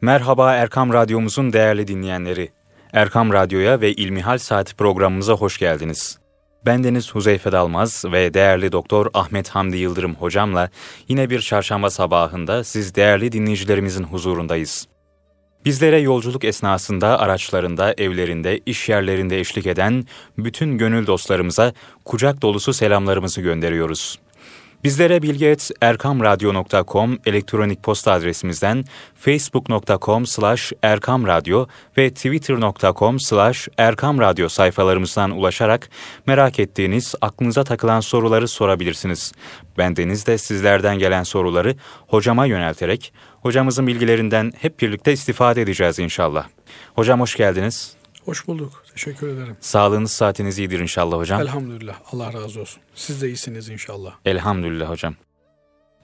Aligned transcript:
Merhaba 0.00 0.54
Erkam 0.54 0.92
Radyomuzun 0.92 1.52
değerli 1.52 1.88
dinleyenleri. 1.88 2.50
Erkam 2.92 3.32
Radyo'ya 3.32 3.80
ve 3.80 3.92
İlmihal 3.92 4.38
Saati 4.38 4.74
programımıza 4.74 5.32
hoş 5.32 5.58
geldiniz. 5.58 6.18
Bendeniz 6.66 7.14
Huzeyfe 7.14 7.52
Dalmaz 7.52 8.04
ve 8.12 8.34
değerli 8.34 8.72
Doktor 8.72 9.06
Ahmet 9.14 9.48
Hamdi 9.48 9.76
Yıldırım 9.76 10.14
hocamla 10.14 10.70
yine 11.08 11.30
bir 11.30 11.40
çarşamba 11.40 11.90
sabahında 11.90 12.64
siz 12.64 12.94
değerli 12.94 13.32
dinleyicilerimizin 13.32 14.04
huzurundayız. 14.04 14.88
Bizlere 15.64 15.98
yolculuk 15.98 16.44
esnasında 16.44 17.20
araçlarında, 17.20 17.94
evlerinde, 17.98 18.60
iş 18.66 18.88
yerlerinde 18.88 19.40
eşlik 19.40 19.66
eden 19.66 20.04
bütün 20.38 20.78
gönül 20.78 21.06
dostlarımıza 21.06 21.72
kucak 22.04 22.42
dolusu 22.42 22.72
selamlarımızı 22.72 23.40
gönderiyoruz. 23.40 24.18
Bizlere 24.84 25.22
bilgi.erkamradyo.com 25.22 27.18
elektronik 27.26 27.82
posta 27.82 28.12
adresimizden 28.12 28.84
facebook.com 29.14 30.26
slash 30.26 30.72
erkamradyo 30.82 31.66
ve 31.96 32.10
twitter.com 32.10 33.20
slash 33.20 33.68
erkamradyo 33.78 34.48
sayfalarımızdan 34.48 35.30
ulaşarak 35.30 35.90
merak 36.26 36.58
ettiğiniz, 36.58 37.14
aklınıza 37.20 37.64
takılan 37.64 38.00
soruları 38.00 38.48
sorabilirsiniz. 38.48 39.32
Bendeniz 39.78 40.26
de 40.26 40.38
sizlerden 40.38 40.98
gelen 40.98 41.22
soruları 41.22 41.76
hocama 42.06 42.46
yönelterek 42.46 43.12
hocamızın 43.42 43.86
bilgilerinden 43.86 44.52
hep 44.58 44.80
birlikte 44.80 45.12
istifade 45.12 45.62
edeceğiz 45.62 45.98
inşallah. 45.98 46.46
Hocam 46.94 47.20
hoş 47.20 47.36
geldiniz. 47.36 47.94
Hoş 48.24 48.46
bulduk. 48.46 48.84
Teşekkür 48.98 49.28
ederim. 49.28 49.56
Sağlığınız, 49.60 50.12
saatiniz 50.12 50.58
iyidir 50.58 50.80
inşallah 50.80 51.16
hocam. 51.16 51.40
Elhamdülillah. 51.40 51.94
Allah 52.12 52.32
razı 52.32 52.60
olsun. 52.60 52.82
Siz 52.94 53.22
de 53.22 53.28
iyisiniz 53.28 53.68
inşallah. 53.68 54.14
Elhamdülillah 54.24 54.90
hocam. 54.90 55.14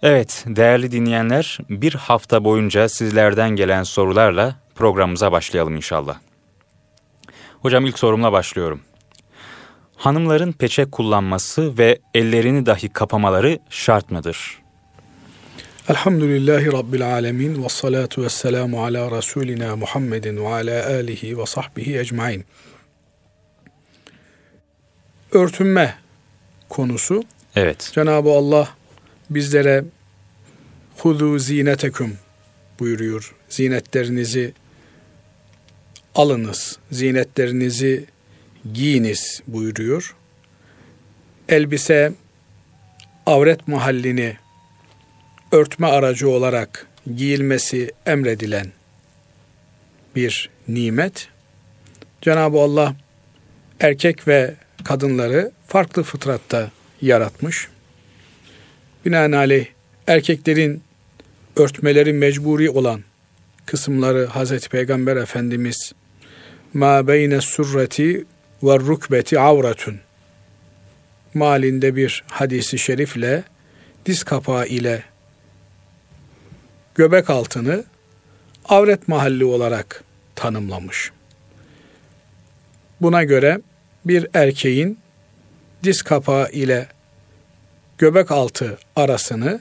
Evet, 0.03 0.45
değerli 0.47 0.93
dinleyenler, 0.93 1.59
bir 1.71 1.95
hafta 1.95 2.45
boyunca 2.45 2.89
sizlerden 2.89 3.51
gelen 3.51 3.83
sorularla 3.83 4.57
programımıza 4.75 5.33
başlayalım 5.33 5.77
inşallah. 5.77 6.19
Hocam 7.61 7.87
ilk 7.87 7.99
sorumla 7.99 8.33
başlıyorum. 8.33 8.81
Hanımların 9.97 10.53
peçe 10.53 10.85
kullanması 10.85 11.79
ve 11.79 11.99
ellerini 12.15 12.67
dahi 12.67 12.89
kapamaları 12.89 13.59
şart 13.71 14.11
mıdır? 14.11 14.59
Elhamdülillahi 15.89 16.73
Rabbil 16.73 17.13
alemin 17.13 17.65
ve 17.65 17.69
salatu 17.69 18.23
ve 18.23 18.29
selamu 18.29 18.85
ala 18.85 19.19
Resulina 19.19 19.77
Muhammedin 19.77 20.37
ve 20.37 20.49
ala 20.49 20.87
alihi 20.87 21.39
ve 21.39 21.47
sahbihi 21.47 21.99
ecmain. 21.99 22.45
Örtünme 25.35 25.95
konusu. 26.69 27.25
Evet. 27.57 27.91
Cenab-ı 27.95 28.31
Allah 28.31 28.69
bizlere 29.31 29.85
hudu 30.97 31.39
zineteküm 31.39 32.19
buyuruyor. 32.81 33.35
Zinetlerinizi 33.49 34.53
alınız, 36.15 36.79
zinetlerinizi 36.91 38.07
giyiniz 38.73 39.43
buyuruyor. 39.47 40.15
Elbise 41.49 42.13
avret 43.27 43.69
mahallini 43.69 44.37
örtme 45.53 45.87
aracı 45.87 46.31
olarak 46.31 46.87
giyilmesi 47.17 47.93
emredilen 48.07 48.67
bir 50.17 50.51
nimet. 50.69 51.29
Cenab-ı 52.21 52.59
Allah 52.59 52.95
erkek 53.81 54.29
ve 54.29 54.55
kadınları 54.85 55.53
farklı 55.67 56.03
fıtratta 56.03 56.71
yaratmış. 57.01 57.69
Binaenaleyh 59.07 59.67
erkeklerin 60.07 60.83
örtmeleri 61.57 62.13
mecburi 62.13 62.71
olan 62.71 63.01
kısımları 63.67 64.27
Hazreti 64.27 64.69
Peygamber 64.69 65.17
Efendimiz 65.17 65.93
ma 66.75 67.07
beyne 67.07 67.41
surreti 67.41 68.25
ve 68.63 68.79
rukbeti 68.79 69.41
avratun 69.41 70.01
malinde 71.35 71.97
bir 71.97 72.25
hadisi 72.29 72.79
şerifle 72.79 73.45
diz 74.07 74.25
kapağı 74.25 74.67
ile 74.67 75.03
göbek 76.95 77.31
altını 77.31 77.85
avret 78.65 79.09
mahalli 79.09 79.45
olarak 79.45 80.05
tanımlamış. 80.35 81.13
Buna 83.01 83.25
göre 83.25 83.61
bir 84.05 84.27
erkeğin 84.35 84.99
diz 85.85 86.03
kapağı 86.03 86.51
ile 86.51 86.87
göbek 87.99 88.31
altı 88.31 88.79
arasını 88.97 89.61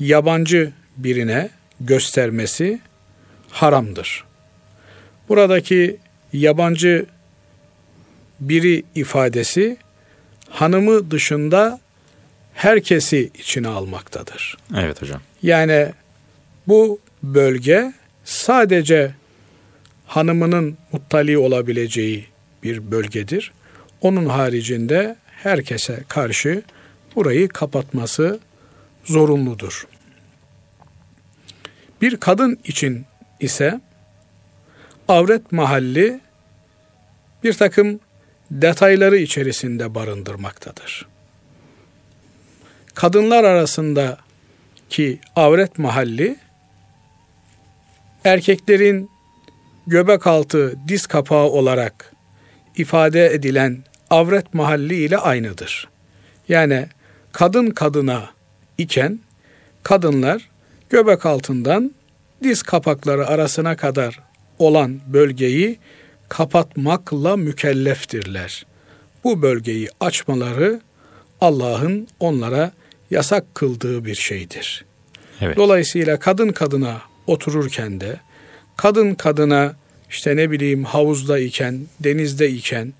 yabancı 0.00 0.72
birine 0.96 1.50
göstermesi 1.80 2.80
haramdır. 3.50 4.24
Buradaki 5.28 5.96
yabancı 6.32 7.06
biri 8.40 8.82
ifadesi 8.94 9.76
hanımı 10.50 11.10
dışında 11.10 11.80
herkesi 12.54 13.30
içine 13.38 13.68
almaktadır. 13.68 14.56
Evet 14.76 15.02
hocam. 15.02 15.20
Yani 15.42 15.92
bu 16.66 17.00
bölge 17.22 17.92
sadece 18.24 19.14
hanımının 20.06 20.78
muttali 20.92 21.38
olabileceği 21.38 22.26
bir 22.68 22.90
bölgedir. 22.90 23.52
Onun 24.00 24.26
haricinde 24.26 25.16
herkese 25.26 26.04
karşı 26.08 26.62
burayı 27.16 27.48
kapatması 27.48 28.40
zorunludur. 29.04 29.86
Bir 32.02 32.16
kadın 32.16 32.58
için 32.64 33.06
ise 33.40 33.80
avret 35.08 35.52
mahalli 35.52 36.20
bir 37.44 37.52
takım 37.52 38.00
detayları 38.50 39.16
içerisinde 39.16 39.94
barındırmaktadır. 39.94 41.06
Kadınlar 42.94 43.44
arasında 43.44 44.18
ki 44.90 45.20
avret 45.36 45.78
mahalli 45.78 46.36
erkeklerin 48.24 49.10
göbek 49.86 50.26
altı 50.26 50.76
diz 50.88 51.06
kapağı 51.06 51.44
olarak 51.44 52.12
ifade 52.78 53.26
edilen 53.26 53.78
avret 54.10 54.54
mahalli 54.54 54.94
ile 54.94 55.18
aynıdır. 55.18 55.88
Yani 56.48 56.86
kadın 57.32 57.70
kadına 57.70 58.30
iken 58.78 59.20
kadınlar 59.82 60.48
göbek 60.90 61.26
altından 61.26 61.94
diz 62.42 62.62
kapakları 62.62 63.26
arasına 63.26 63.76
kadar 63.76 64.20
olan 64.58 65.00
bölgeyi 65.06 65.78
kapatmakla 66.28 67.36
mükelleftirler. 67.36 68.66
Bu 69.24 69.42
bölgeyi 69.42 69.88
açmaları 70.00 70.80
Allah'ın 71.40 72.08
onlara 72.20 72.72
yasak 73.10 73.54
kıldığı 73.54 74.04
bir 74.04 74.14
şeydir. 74.14 74.84
Evet. 75.40 75.56
Dolayısıyla 75.56 76.18
kadın 76.18 76.48
kadına 76.48 77.00
otururken 77.26 78.00
de 78.00 78.20
kadın 78.76 79.14
kadına 79.14 79.74
işte 80.10 80.36
ne 80.36 80.50
bileyim 80.50 80.84
havuzda 80.84 81.38
iken, 81.38 81.80
denizde 82.00 82.48
iken 82.48 82.94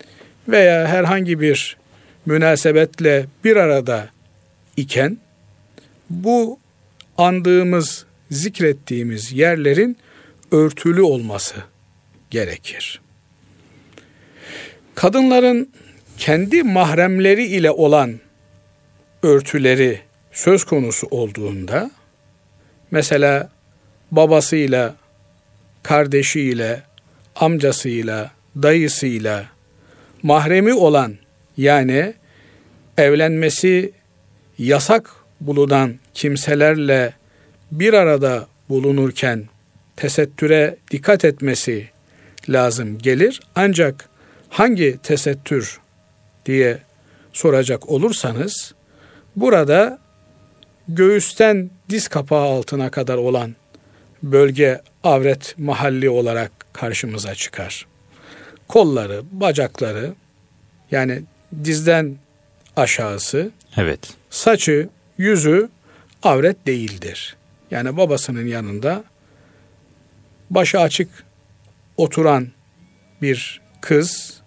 veya 0.49 0.89
herhangi 0.89 1.41
bir 1.41 1.77
münasebetle 2.27 3.27
bir 3.45 3.57
arada 3.57 4.09
iken 4.77 5.19
bu 6.11 6.59
andığımız, 7.19 8.05
zikrettiğimiz 8.31 9.33
yerlerin 9.33 9.97
örtülü 10.51 11.03
olması 11.03 11.55
gerekir. 12.31 13.01
Kadınların 14.95 15.73
kendi 16.19 16.63
mahremleri 16.63 17.47
ile 17.47 17.71
olan 17.71 18.21
örtüleri 19.23 20.01
söz 20.33 20.65
konusu 20.65 21.07
olduğunda 21.11 21.91
mesela 22.91 23.51
babasıyla, 24.11 24.97
kardeşiyle, 25.83 26.83
amcasıyla, 27.39 28.31
dayısıyla 28.63 29.47
mahremi 30.23 30.75
olan 30.75 31.15
yani 31.57 32.15
evlenmesi 32.99 33.93
yasak 34.59 35.11
bulunan 35.41 35.95
kimselerle 36.15 37.13
bir 37.73 37.93
arada 37.93 38.47
bulunurken 38.69 39.45
tesettüre 39.97 40.77
dikkat 40.91 41.25
etmesi 41.25 41.89
lazım 42.49 42.99
gelir. 42.99 43.41
Ancak 43.55 44.09
hangi 44.49 44.99
tesettür 45.03 45.81
diye 46.47 46.79
soracak 47.33 47.89
olursanız 47.89 48.75
burada 49.37 49.99
göğüsten 50.89 51.71
diz 51.91 52.09
kapağı 52.09 52.43
altına 52.45 52.91
kadar 52.91 53.17
olan 53.17 53.57
bölge 54.23 54.81
avret 55.05 55.55
mahalli 55.59 56.11
olarak 56.11 56.58
karşımıza 56.73 57.35
çıkar. 57.35 57.87
Kolları, 58.69 59.23
bacakları 59.33 60.15
yani 60.91 61.23
dizden 61.65 62.17
aşağısı, 62.77 63.51
evet. 63.77 64.01
saçı, 64.31 64.89
yüzü 65.19 65.69
avret 66.23 66.67
değildir. 66.67 67.37
Yani 67.71 67.97
babasının 67.97 68.47
yanında 68.47 69.05
başı 70.51 70.81
açık 70.81 71.09
oturan 71.97 72.49
bir 73.23 73.61
kız 73.81 74.41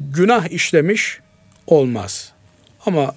günah 0.00 0.48
işlemiş 0.48 1.20
olmaz. 1.66 2.32
Ama 2.86 3.14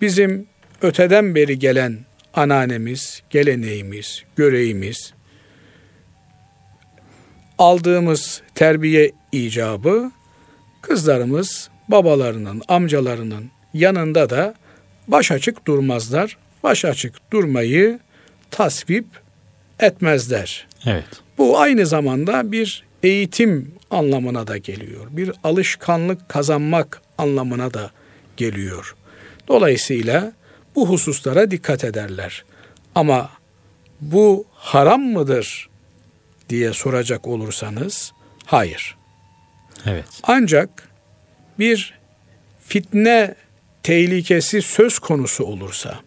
bizim 0.00 0.46
öteden 0.82 1.34
beri 1.34 1.58
gelen 1.58 1.98
ananemiz, 2.34 3.22
geleneğimiz, 3.30 4.22
göreğimiz, 4.36 5.12
aldığımız 7.58 8.42
terbiye 8.54 9.12
icabı 9.32 10.10
kızlarımız 10.82 11.70
babalarının, 11.88 12.62
amcalarının 12.68 13.50
yanında 13.74 14.30
da 14.30 14.54
baş 15.08 15.30
açık 15.30 15.66
durmazlar. 15.66 16.36
Baş 16.62 16.84
açık 16.84 17.32
durmayı 17.32 17.98
tasvip 18.50 19.06
etmezler. 19.80 20.66
Evet. 20.86 21.04
Bu 21.38 21.58
aynı 21.58 21.86
zamanda 21.86 22.52
bir 22.52 22.84
eğitim 23.02 23.74
anlamına 23.90 24.46
da 24.46 24.56
geliyor. 24.56 25.06
Bir 25.10 25.32
alışkanlık 25.44 26.28
kazanmak 26.28 27.02
anlamına 27.18 27.74
da 27.74 27.90
geliyor. 28.36 28.96
Dolayısıyla 29.48 30.32
bu 30.76 30.88
hususlara 30.88 31.50
dikkat 31.50 31.84
ederler. 31.84 32.44
Ama 32.94 33.30
bu 34.00 34.46
haram 34.54 35.02
mıdır 35.02 35.68
diye 36.48 36.72
soracak 36.72 37.26
olursanız 37.26 38.12
hayır. 38.46 38.96
Evet. 39.86 40.04
Ancak 40.22 40.88
bir 41.58 41.98
fitne 42.66 43.34
tehlikesi 43.82 44.62
söz 44.62 44.98
konusu 44.98 45.44
olursa 45.44 46.00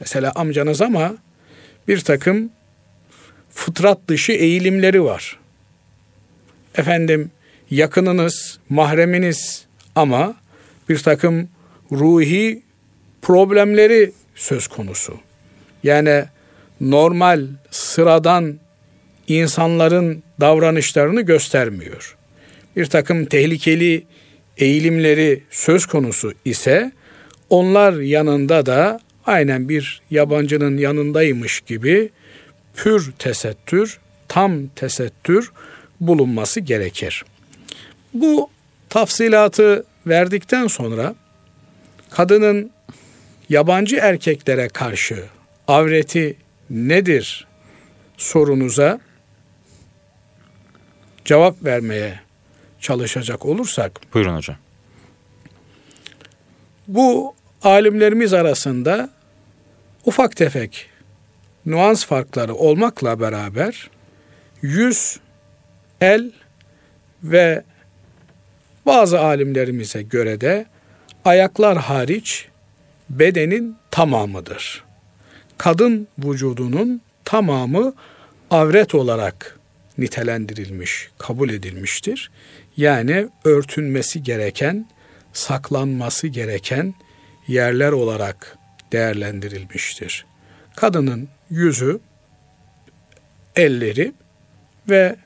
mesela 0.00 0.32
amcanız 0.34 0.82
ama 0.82 1.16
bir 1.88 2.00
takım 2.00 2.50
fıtrat 3.50 3.98
dışı 4.08 4.32
eğilimleri 4.32 5.04
var. 5.04 5.38
Efendim 6.74 7.30
yakınınız, 7.70 8.58
mahreminiz 8.68 9.66
ama 9.94 10.34
bir 10.88 10.98
takım 10.98 11.48
ruhi 11.92 12.62
problemleri 13.22 14.12
söz 14.34 14.68
konusu. 14.68 15.18
Yani 15.82 16.24
normal, 16.80 17.46
sıradan 17.70 18.58
insanların 19.28 20.22
davranışlarını 20.40 21.20
göstermiyor. 21.20 22.16
Bir 22.76 22.86
takım 22.86 23.24
tehlikeli 23.24 24.04
eğilimleri 24.56 25.42
söz 25.50 25.86
konusu 25.86 26.32
ise 26.44 26.92
onlar 27.50 27.92
yanında 27.92 28.66
da 28.66 29.00
aynen 29.26 29.68
bir 29.68 30.02
yabancının 30.10 30.78
yanındaymış 30.78 31.60
gibi 31.60 32.10
pür 32.76 33.12
tesettür, 33.18 33.98
tam 34.28 34.66
tesettür 34.66 35.52
bulunması 36.00 36.60
gerekir. 36.60 37.24
Bu 38.14 38.50
tafsilatı 38.88 39.84
verdikten 40.06 40.66
sonra 40.66 41.14
kadının 42.10 42.70
yabancı 43.48 43.96
erkeklere 43.96 44.68
karşı 44.68 45.24
avreti 45.68 46.36
nedir 46.70 47.46
sorunuza 48.16 49.00
cevap 51.28 51.64
vermeye 51.64 52.20
çalışacak 52.80 53.46
olursak 53.46 54.00
Buyurun 54.14 54.36
hocam. 54.36 54.56
bu 56.88 57.34
alimlerimiz 57.62 58.32
arasında 58.32 59.10
ufak 60.04 60.36
tefek 60.36 60.90
nuans 61.66 62.04
farkları 62.04 62.54
olmakla 62.54 63.20
beraber 63.20 63.90
yüz, 64.62 65.20
el 66.00 66.30
ve 67.22 67.64
bazı 68.86 69.20
alimlerimize 69.20 70.02
göre 70.02 70.40
de 70.40 70.66
ayaklar 71.24 71.78
hariç 71.78 72.48
bedenin 73.10 73.76
tamamıdır. 73.90 74.84
Kadın 75.58 76.08
vücudunun 76.18 77.00
tamamı 77.24 77.94
avret 78.50 78.94
olarak 78.94 79.57
nitelendirilmiş, 79.98 81.08
kabul 81.18 81.50
edilmiştir. 81.50 82.30
Yani 82.76 83.28
örtünmesi 83.44 84.22
gereken, 84.22 84.88
saklanması 85.32 86.26
gereken 86.26 86.94
yerler 87.48 87.92
olarak 87.92 88.58
değerlendirilmiştir. 88.92 90.26
Kadının 90.76 91.28
yüzü, 91.50 92.00
elleri 93.56 94.12
ve 94.88 95.16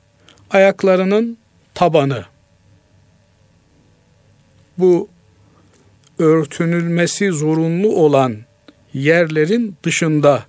ayaklarının 0.50 1.38
tabanı 1.74 2.24
bu 4.78 5.08
örtünülmesi 6.18 7.30
zorunlu 7.32 7.88
olan 7.96 8.36
yerlerin 8.94 9.76
dışında 9.82 10.46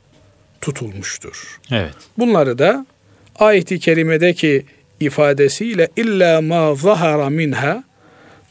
tutulmuştur. 0.62 1.60
Evet. 1.72 1.94
Bunları 2.18 2.60
da 2.60 2.86
ayet-i 3.36 3.80
kerimedeki 3.80 4.66
ifadesiyle 5.00 5.88
illa 5.96 6.42
ma 6.42 6.76
zahara 6.76 7.30
minha 7.30 7.84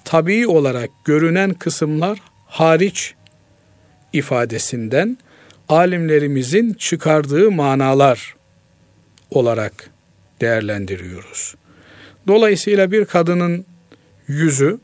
tabii 0.05 0.46
olarak 0.46 0.90
görünen 1.05 1.55
kısımlar 1.55 2.19
hariç 2.46 3.14
ifadesinden 4.12 5.19
alimlerimizin 5.69 6.75
çıkardığı 6.75 7.50
manalar 7.50 8.34
olarak 9.31 9.90
değerlendiriyoruz. 10.40 11.55
Dolayısıyla 12.26 12.93
bir 12.93 13.05
kadının 13.05 13.67
yüzü 14.28 14.78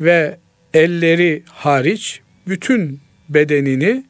ve 0.00 0.38
elleri 0.74 1.42
hariç 1.46 2.20
bütün 2.46 3.00
bedenini 3.28 4.04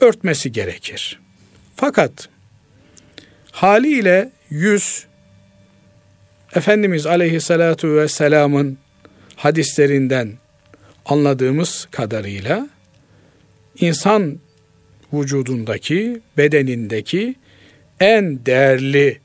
örtmesi 0.00 0.52
gerekir. 0.52 1.20
Fakat 1.76 2.28
haliyle 3.60 4.30
yüz 4.50 5.06
Efendimiz 6.54 7.06
Aleyhisselatu 7.06 7.96
Vesselam'ın 7.96 8.78
hadislerinden 9.36 10.32
anladığımız 11.04 11.88
kadarıyla 11.90 12.68
insan 13.80 14.38
vücudundaki, 15.12 16.20
bedenindeki 16.36 17.34
en 18.00 18.46
değerli 18.46 19.18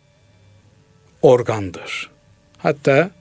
organdır. 1.22 2.10
Hatta 2.58 3.12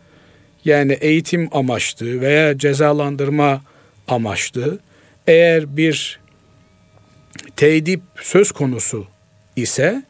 yani 0.64 0.92
eğitim 0.92 1.48
amaçlı 1.52 2.20
veya 2.20 2.58
cezalandırma 2.58 3.62
amaçlı 4.08 4.78
eğer 5.26 5.76
bir 5.76 6.20
tedip 7.56 8.00
söz 8.22 8.52
konusu 8.52 9.06
ise 9.56 10.02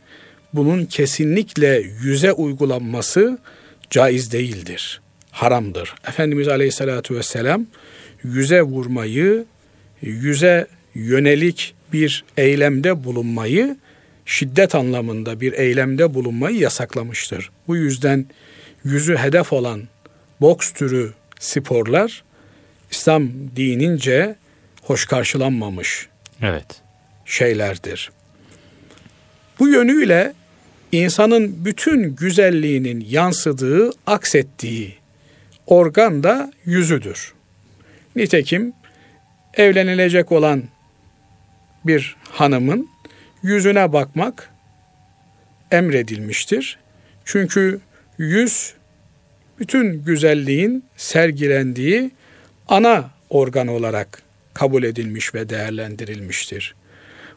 bunun 0.55 0.85
kesinlikle 0.85 1.83
yüze 2.03 2.33
uygulanması 2.33 3.39
caiz 3.91 4.33
değildir. 4.33 5.01
Haramdır. 5.31 5.95
Efendimiz 6.09 6.49
Aleyhisselatü 6.49 7.17
Vesselam 7.17 7.67
yüze 8.25 8.63
vurmayı, 8.63 9.45
yüze 10.03 10.67
yönelik 10.95 11.75
bir 11.93 12.25
eylemde 12.37 13.05
bulunmayı, 13.05 13.77
şiddet 14.27 14.75
anlamında 14.75 15.41
bir 15.41 15.53
eylemde 15.53 16.15
bulunmayı 16.15 16.57
yasaklamıştır. 16.57 17.51
Bu 17.69 17.77
yüzden 17.77 18.27
yüzü 18.85 19.17
hedef 19.17 19.53
olan 19.53 19.83
boks 20.41 20.73
türü 20.73 21.13
sporlar 21.39 22.25
İslam 22.91 23.29
dinince 23.57 24.37
hoş 24.83 25.07
karşılanmamış 25.07 26.09
Evet. 26.43 26.67
şeylerdir. 27.25 28.11
Bu 29.59 29.69
yönüyle 29.69 30.35
insanın 30.95 31.65
bütün 31.65 32.17
güzelliğinin 32.17 33.07
yansıdığı, 33.09 33.91
aksettiği 34.07 34.95
organ 35.67 36.23
da 36.23 36.53
yüzüdür. 36.65 37.35
Nitekim 38.17 38.73
evlenilecek 39.55 40.33
olan 40.33 40.63
bir 41.85 42.17
hanımın 42.31 42.89
yüzüne 43.43 43.93
bakmak 43.93 44.51
emredilmiştir. 45.71 46.79
Çünkü 47.25 47.81
yüz 48.19 48.75
bütün 49.59 50.05
güzelliğin 50.05 50.85
sergilendiği 50.97 52.11
ana 52.69 53.11
organ 53.31 53.67
olarak 53.67 54.23
kabul 54.55 54.83
edilmiş 54.83 55.35
ve 55.35 55.49
değerlendirilmiştir. 55.49 56.75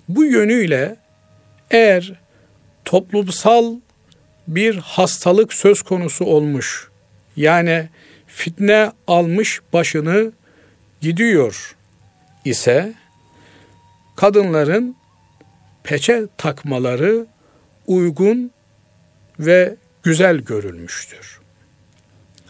Bu 0.10 0.26
yönüyle 0.26 0.96
eğer 1.72 2.14
toplumsal 2.88 3.76
bir 4.48 4.76
hastalık 4.76 5.54
söz 5.54 5.82
konusu 5.82 6.26
olmuş, 6.26 6.90
yani 7.36 7.90
fitne 8.28 8.92
almış 9.08 9.62
başını 9.74 10.32
gidiyor 11.02 11.76
ise 12.46 12.94
kadınların 14.16 14.96
peçe 15.84 16.28
takmaları 16.38 17.26
uygun 17.88 18.52
ve 19.40 19.76
güzel 20.04 20.38
görülmüştür. 20.38 21.40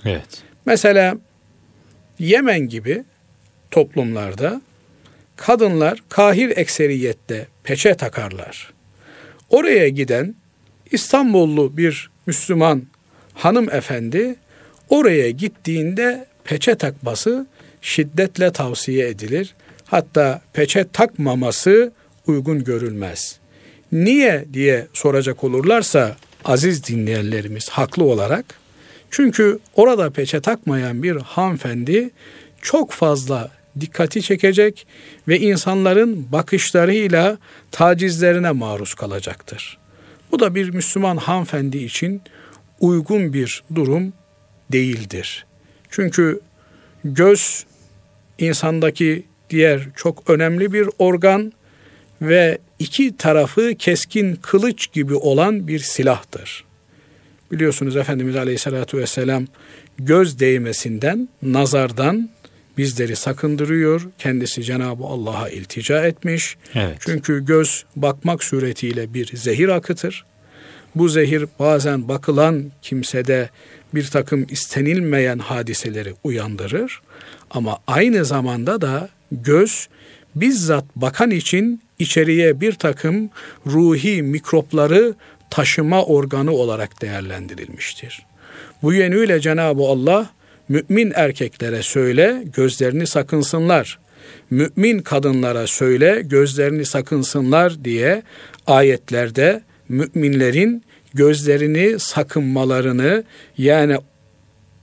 Evet. 0.05 0.43
Mesela 0.65 1.17
Yemen 2.19 2.59
gibi 2.59 3.03
toplumlarda 3.71 4.61
kadınlar 5.35 6.03
kahir 6.09 6.57
ekseriyette 6.57 7.47
peçe 7.63 7.97
takarlar. 7.97 8.76
Oraya 9.49 9.89
giden 9.89 10.35
İstanbullu 10.91 11.77
bir 11.77 12.09
Müslüman 12.25 12.83
hanımefendi 13.33 14.35
oraya 14.89 15.31
gittiğinde 15.31 16.25
peçe 16.43 16.75
takması 16.75 17.47
şiddetle 17.81 18.51
tavsiye 18.51 19.07
edilir. 19.07 19.55
Hatta 19.85 20.41
peçe 20.53 20.85
takmaması 20.93 21.91
uygun 22.27 22.63
görülmez. 22.63 23.39
Niye 23.91 24.45
diye 24.53 24.87
soracak 24.93 25.43
olurlarsa 25.43 26.15
aziz 26.45 26.83
dinleyenlerimiz 26.87 27.69
haklı 27.69 28.03
olarak 28.03 28.45
çünkü 29.11 29.59
orada 29.75 30.09
peçe 30.09 30.41
takmayan 30.41 31.03
bir 31.03 31.15
hanımefendi 31.15 32.09
çok 32.61 32.91
fazla 32.91 33.51
dikkati 33.81 34.21
çekecek 34.21 34.87
ve 35.27 35.39
insanların 35.39 36.31
bakışlarıyla 36.31 37.37
tacizlerine 37.71 38.51
maruz 38.51 38.93
kalacaktır. 38.93 39.77
Bu 40.31 40.39
da 40.39 40.55
bir 40.55 40.69
Müslüman 40.69 41.17
hanımefendi 41.17 41.77
için 41.77 42.21
uygun 42.79 43.33
bir 43.33 43.63
durum 43.75 44.13
değildir. 44.71 45.45
Çünkü 45.89 46.39
göz 47.03 47.65
insandaki 48.39 49.23
diğer 49.49 49.87
çok 49.95 50.29
önemli 50.29 50.73
bir 50.73 50.89
organ 50.99 51.53
ve 52.21 52.57
iki 52.79 53.17
tarafı 53.17 53.75
keskin 53.75 54.35
kılıç 54.35 54.91
gibi 54.91 55.15
olan 55.15 55.67
bir 55.67 55.79
silahtır. 55.79 56.63
Biliyorsunuz 57.51 57.95
Efendimiz 57.95 58.35
Aleyhisselatü 58.35 58.97
Vesselam 58.97 59.47
göz 59.99 60.39
değmesinden, 60.39 61.29
nazardan 61.41 62.29
bizleri 62.77 63.15
sakındırıyor. 63.15 64.01
Kendisi 64.17 64.63
Cenab-ı 64.63 65.03
Allah'a 65.03 65.49
iltica 65.49 66.05
etmiş. 66.05 66.57
Evet. 66.75 66.97
Çünkü 66.99 67.45
göz 67.45 67.85
bakmak 67.95 68.43
suretiyle 68.43 69.13
bir 69.13 69.37
zehir 69.37 69.69
akıtır. 69.69 70.25
Bu 70.95 71.09
zehir 71.09 71.45
bazen 71.59 72.07
bakılan 72.07 72.71
kimsede 72.81 73.49
bir 73.95 74.07
takım 74.07 74.45
istenilmeyen 74.49 75.39
hadiseleri 75.39 76.13
uyandırır. 76.23 77.01
Ama 77.51 77.77
aynı 77.87 78.25
zamanda 78.25 78.81
da 78.81 79.09
göz 79.31 79.87
bizzat 80.35 80.85
bakan 80.95 81.31
için 81.31 81.81
içeriye 81.99 82.61
bir 82.61 82.73
takım 82.73 83.29
ruhi 83.65 84.21
mikropları 84.21 85.15
taşıma 85.49 86.05
organı 86.05 86.51
olarak 86.51 87.01
değerlendirilmiştir. 87.01 88.25
Bu 88.83 88.93
yönüyle 88.93 89.39
Cenab-ı 89.39 89.83
Allah 89.83 90.29
mümin 90.69 91.11
erkeklere 91.15 91.83
söyle 91.83 92.43
gözlerini 92.55 93.07
sakınsınlar. 93.07 93.99
Mümin 94.49 94.99
kadınlara 94.99 95.67
söyle 95.67 96.21
gözlerini 96.25 96.85
sakınsınlar 96.85 97.83
diye 97.83 98.23
ayetlerde 98.67 99.61
müminlerin 99.89 100.83
gözlerini 101.13 101.99
sakınmalarını 101.99 103.23
yani 103.57 103.97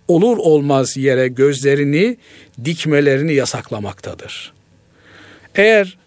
olur 0.08 0.36
olmaz 0.36 0.96
yere 0.96 1.28
gözlerini 1.28 2.16
dikmelerini 2.64 3.34
yasaklamaktadır. 3.34 4.52
Eğer 5.54 5.98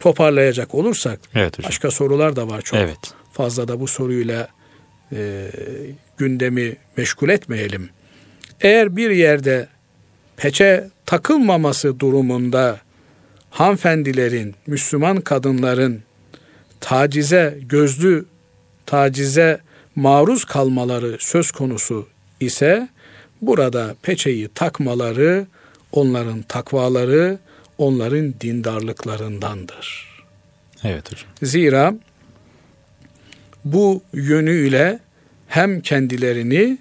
toparlayacak 0.00 0.74
olursak 0.74 1.20
Evet 1.34 1.58
hocam. 1.58 1.68
başka 1.68 1.90
sorular 1.90 2.36
da 2.36 2.48
var 2.48 2.62
çok. 2.62 2.78
Evet. 2.78 2.98
Fazla 3.32 3.68
da 3.68 3.80
bu 3.80 3.86
soruyla 3.86 4.48
e, 5.12 5.46
gündemi 6.18 6.76
meşgul 6.96 7.28
etmeyelim. 7.28 7.90
Eğer 8.62 8.96
bir 8.96 9.10
yerde 9.10 9.68
peçe 10.36 10.88
takılmaması 11.06 12.00
durumunda 12.00 12.80
hanımefendilerin, 13.50 14.54
Müslüman 14.66 15.20
kadınların 15.20 16.02
tacize, 16.80 17.58
gözlü 17.62 18.24
tacize 18.86 19.60
maruz 19.96 20.44
kalmaları 20.44 21.16
söz 21.20 21.50
konusu 21.50 22.08
ise 22.40 22.88
burada 23.40 23.96
peçeyi 24.02 24.48
takmaları 24.48 25.46
onların 25.92 26.42
takvaları, 26.42 27.38
onların 27.78 28.34
dindarlıklarındandır. 28.40 30.08
Evet 30.84 31.12
hocam. 31.12 31.28
Zira 31.42 31.94
bu 33.64 34.02
yönüyle 34.12 34.98
hem 35.48 35.80
kendilerini 35.80 36.78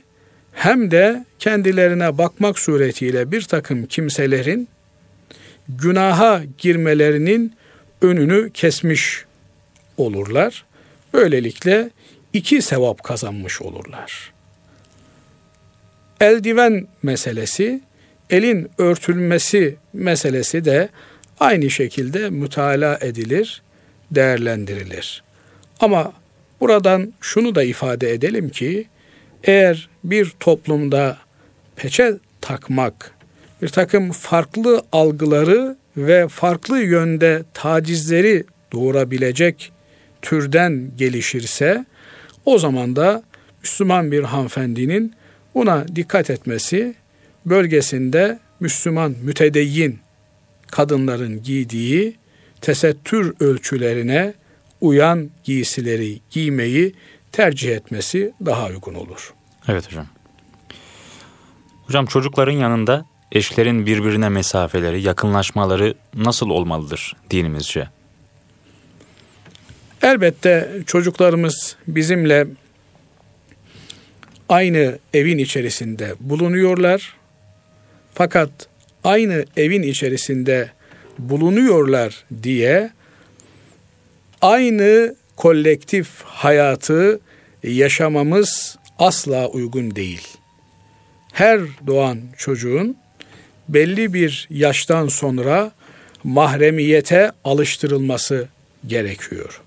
hem 0.61 0.91
de 0.91 1.25
kendilerine 1.39 2.17
bakmak 2.17 2.59
suretiyle 2.59 3.31
bir 3.31 3.41
takım 3.41 3.85
kimselerin 3.85 4.67
günaha 5.69 6.41
girmelerinin 6.57 7.55
önünü 8.01 8.51
kesmiş 8.53 9.25
olurlar. 9.97 10.65
Böylelikle 11.13 11.89
iki 12.33 12.61
sevap 12.61 13.03
kazanmış 13.03 13.61
olurlar. 13.61 14.33
Eldiven 16.19 16.87
meselesi, 17.03 17.81
elin 18.29 18.71
örtülmesi 18.77 19.75
meselesi 19.93 20.65
de 20.65 20.89
aynı 21.39 21.69
şekilde 21.69 22.29
mütalaa 22.29 22.97
edilir, 23.01 23.61
değerlendirilir. 24.11 25.23
Ama 25.79 26.13
buradan 26.59 27.13
şunu 27.21 27.55
da 27.55 27.63
ifade 27.63 28.11
edelim 28.11 28.49
ki 28.49 28.87
eğer 29.43 29.90
bir 30.03 30.33
toplumda 30.39 31.17
peçe 31.75 32.13
takmak 32.41 33.11
bir 33.61 33.67
takım 33.67 34.11
farklı 34.11 34.83
algıları 34.91 35.77
ve 35.97 36.27
farklı 36.27 36.79
yönde 36.79 37.43
tacizleri 37.53 38.43
doğurabilecek 38.71 39.71
türden 40.21 40.91
gelişirse 40.97 41.85
o 42.45 42.59
zaman 42.59 42.95
da 42.95 43.23
Müslüman 43.61 44.11
bir 44.11 44.23
hanımefendinin 44.23 45.13
buna 45.55 45.85
dikkat 45.95 46.29
etmesi 46.29 46.95
bölgesinde 47.45 48.39
Müslüman 48.59 49.15
mütedeyyin 49.23 49.99
kadınların 50.71 51.43
giydiği 51.43 52.15
tesettür 52.61 53.33
ölçülerine 53.39 54.33
uyan 54.81 55.29
giysileri 55.43 56.19
giymeyi 56.29 56.93
tercih 57.31 57.75
etmesi 57.75 58.33
daha 58.45 58.67
uygun 58.67 58.93
olur. 58.93 59.33
Evet 59.67 59.87
hocam. 59.87 60.07
Hocam 61.87 62.05
çocukların 62.05 62.51
yanında 62.51 63.05
eşlerin 63.31 63.85
birbirine 63.85 64.29
mesafeleri, 64.29 65.01
yakınlaşmaları 65.01 65.95
nasıl 66.15 66.49
olmalıdır 66.49 67.15
dinimizce? 67.29 67.87
Elbette 70.01 70.69
çocuklarımız 70.85 71.75
bizimle 71.87 72.47
aynı 74.49 74.99
evin 75.13 75.37
içerisinde 75.37 76.15
bulunuyorlar. 76.19 77.15
Fakat 78.13 78.49
aynı 79.03 79.45
evin 79.57 79.83
içerisinde 79.83 80.71
bulunuyorlar 81.19 82.23
diye 82.43 82.91
aynı 84.41 85.15
kolektif 85.35 86.23
hayatı 86.23 87.19
yaşamamız 87.63 88.77
asla 89.01 89.47
uygun 89.47 89.95
değil. 89.95 90.27
Her 91.33 91.61
doğan 91.87 92.19
çocuğun 92.37 92.97
belli 93.69 94.13
bir 94.13 94.47
yaştan 94.49 95.07
sonra 95.07 95.71
mahremiyete 96.23 97.31
alıştırılması 97.43 98.47
gerekiyor. 98.87 99.61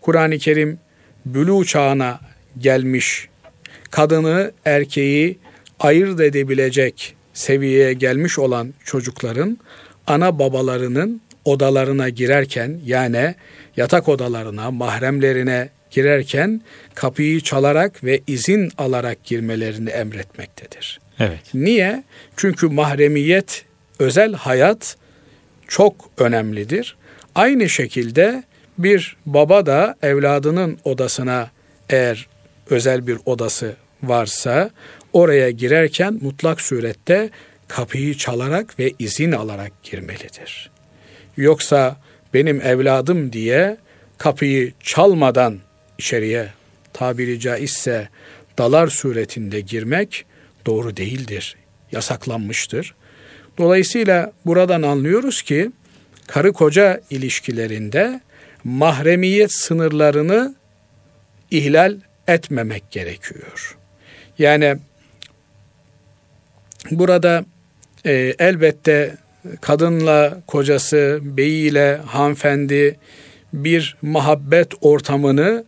Kur'an-ı 0.00 0.38
Kerim 0.38 0.78
bülü 1.26 1.66
çağına 1.66 2.20
gelmiş 2.58 3.28
kadını 3.90 4.52
erkeği 4.64 5.38
ayırt 5.80 6.20
edebilecek 6.20 7.14
seviyeye 7.34 7.92
gelmiş 7.92 8.38
olan 8.38 8.74
çocukların 8.84 9.58
ana 10.06 10.38
babalarının 10.38 11.20
odalarına 11.44 12.08
girerken 12.08 12.80
yani 12.84 13.34
yatak 13.76 14.08
odalarına, 14.08 14.70
mahremlerine 14.70 15.68
girerken 15.90 16.60
kapıyı 16.94 17.40
çalarak 17.40 18.04
ve 18.04 18.20
izin 18.26 18.72
alarak 18.78 19.24
girmelerini 19.24 19.90
emretmektedir. 19.90 21.00
Evet. 21.18 21.40
Niye? 21.54 22.02
Çünkü 22.36 22.66
mahremiyet, 22.66 23.64
özel 23.98 24.34
hayat 24.34 24.96
çok 25.68 26.10
önemlidir. 26.18 26.96
Aynı 27.34 27.68
şekilde 27.68 28.42
bir 28.78 29.16
baba 29.26 29.66
da 29.66 29.96
evladının 30.02 30.78
odasına 30.84 31.50
eğer 31.90 32.28
özel 32.70 33.06
bir 33.06 33.18
odası 33.26 33.76
varsa 34.02 34.70
oraya 35.12 35.50
girerken 35.50 36.18
mutlak 36.22 36.60
surette 36.60 37.30
kapıyı 37.68 38.14
çalarak 38.14 38.78
ve 38.78 38.92
izin 38.98 39.32
alarak 39.32 39.82
girmelidir. 39.82 40.70
Yoksa 41.36 41.96
benim 42.34 42.60
evladım 42.60 43.32
diye 43.32 43.76
kapıyı 44.18 44.72
çalmadan 44.80 45.58
içeriye 45.98 46.48
tabiri 46.92 47.40
caizse 47.40 48.08
dalar 48.58 48.88
suretinde 48.88 49.60
girmek 49.60 50.24
doğru 50.66 50.96
değildir. 50.96 51.56
Yasaklanmıştır. 51.92 52.94
Dolayısıyla 53.58 54.32
buradan 54.46 54.82
anlıyoruz 54.82 55.42
ki 55.42 55.70
karı 56.26 56.52
koca 56.52 57.00
ilişkilerinde 57.10 58.20
mahremiyet 58.64 59.52
sınırlarını 59.52 60.54
ihlal 61.50 61.96
etmemek 62.28 62.90
gerekiyor. 62.90 63.76
Yani 64.38 64.76
burada 66.90 67.44
e, 68.06 68.34
elbette 68.38 69.16
kadınla 69.60 70.40
kocası, 70.46 71.18
beyiyle 71.22 71.96
hanımefendi 71.96 72.98
bir 73.52 73.96
muhabbet 74.02 74.72
ortamını 74.80 75.64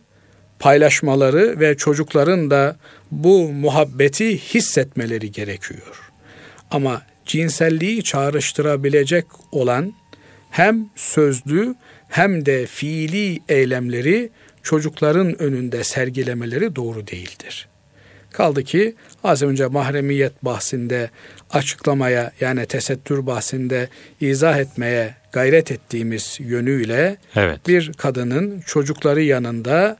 paylaşmaları 0.61 1.59
ve 1.59 1.77
çocukların 1.77 2.51
da 2.51 2.75
bu 3.11 3.49
muhabbeti 3.49 4.37
hissetmeleri 4.37 5.31
gerekiyor. 5.31 6.11
Ama 6.71 7.01
cinselliği 7.25 8.03
çağrıştırabilecek 8.03 9.25
olan 9.51 9.93
hem 10.49 10.89
sözlü 10.95 11.75
hem 12.09 12.45
de 12.45 12.65
fiili 12.65 13.39
eylemleri 13.49 14.29
çocukların 14.63 15.41
önünde 15.41 15.83
sergilemeleri 15.83 16.75
doğru 16.75 17.07
değildir. 17.07 17.67
Kaldı 18.31 18.63
ki 18.63 18.95
az 19.23 19.41
önce 19.41 19.67
mahremiyet 19.67 20.45
bahsinde 20.45 21.09
açıklamaya 21.49 22.31
yani 22.41 22.65
tesettür 22.65 23.25
bahsinde 23.25 23.89
izah 24.19 24.57
etmeye 24.57 25.15
gayret 25.31 25.71
ettiğimiz 25.71 26.37
yönüyle 26.39 27.17
evet. 27.35 27.67
bir 27.67 27.93
kadının 27.93 28.61
çocukları 28.61 29.21
yanında 29.21 29.97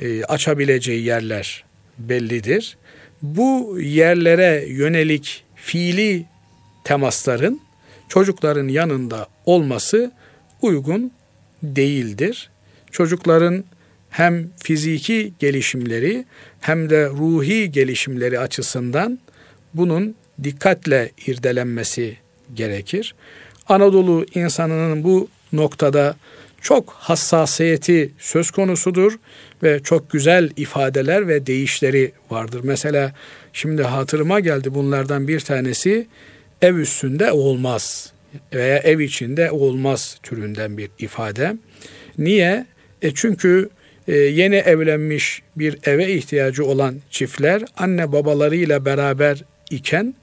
e, 0.00 0.24
açabileceği 0.24 1.04
yerler 1.04 1.64
bellidir. 1.98 2.76
Bu 3.22 3.80
yerlere 3.80 4.64
yönelik 4.68 5.44
fiili 5.54 6.24
temasların 6.84 7.60
çocukların 8.08 8.68
yanında 8.68 9.26
olması 9.46 10.12
uygun 10.62 11.12
değildir. 11.62 12.50
Çocukların 12.90 13.64
hem 14.10 14.50
fiziki 14.56 15.32
gelişimleri 15.38 16.24
hem 16.60 16.90
de 16.90 17.06
ruhi 17.06 17.72
gelişimleri 17.72 18.38
açısından 18.38 19.18
bunun 19.74 20.14
dikkatle 20.42 21.10
irdelenmesi 21.26 22.16
gerekir. 22.54 23.14
Anadolu 23.68 24.26
insanının 24.34 25.04
bu 25.04 25.28
noktada 25.52 26.16
çok 26.60 26.90
hassasiyeti 26.90 28.12
söz 28.18 28.50
konusudur 28.50 29.18
ve 29.62 29.80
çok 29.82 30.10
güzel 30.10 30.50
ifadeler 30.56 31.28
ve 31.28 31.46
değişleri 31.46 32.12
vardır. 32.30 32.60
Mesela 32.64 33.12
şimdi 33.52 33.82
hatırıma 33.82 34.40
geldi 34.40 34.74
bunlardan 34.74 35.28
bir 35.28 35.40
tanesi 35.40 36.06
ev 36.62 36.74
üstünde 36.74 37.32
olmaz 37.32 38.12
veya 38.54 38.78
ev 38.78 38.98
içinde 38.98 39.50
olmaz 39.50 40.18
türünden 40.22 40.78
bir 40.78 40.90
ifade. 40.98 41.56
Niye? 42.18 42.66
E 43.02 43.14
çünkü 43.14 43.68
e, 44.08 44.16
yeni 44.16 44.56
evlenmiş 44.56 45.42
bir 45.56 45.78
eve 45.84 46.12
ihtiyacı 46.12 46.64
olan 46.64 46.94
çiftler 47.10 47.62
anne 47.76 48.12
babalarıyla 48.12 48.84
beraber 48.84 49.44
iken 49.70 50.14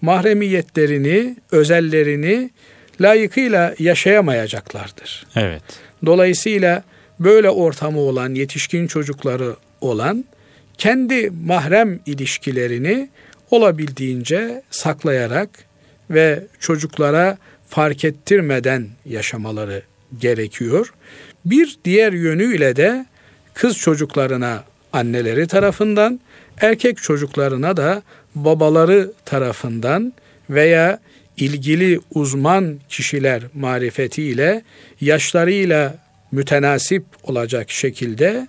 mahremiyetlerini, 0.00 1.36
özellerini 1.52 2.50
layıkıyla 3.00 3.74
yaşayamayacaklardır. 3.78 5.26
Evet. 5.36 5.62
Dolayısıyla 6.06 6.82
böyle 7.20 7.50
ortamı 7.50 7.98
olan, 8.00 8.34
yetişkin 8.34 8.86
çocukları 8.86 9.56
olan 9.80 10.24
kendi 10.78 11.30
mahrem 11.30 12.00
ilişkilerini 12.06 13.08
olabildiğince 13.50 14.62
saklayarak 14.70 15.50
ve 16.10 16.46
çocuklara 16.60 17.38
fark 17.68 18.04
ettirmeden 18.04 18.88
yaşamaları 19.06 19.82
gerekiyor. 20.18 20.94
Bir 21.44 21.78
diğer 21.84 22.12
yönüyle 22.12 22.76
de 22.76 23.06
kız 23.54 23.78
çocuklarına 23.78 24.64
anneleri 24.92 25.46
tarafından, 25.46 26.20
erkek 26.60 26.98
çocuklarına 26.98 27.76
da 27.76 28.02
babaları 28.34 29.12
tarafından 29.24 30.12
veya 30.50 30.98
ilgili 31.36 32.00
uzman 32.14 32.78
kişiler 32.88 33.42
marifetiyle 33.54 34.62
yaşlarıyla 35.00 36.03
mütenasip 36.32 37.04
olacak 37.22 37.70
şekilde 37.70 38.48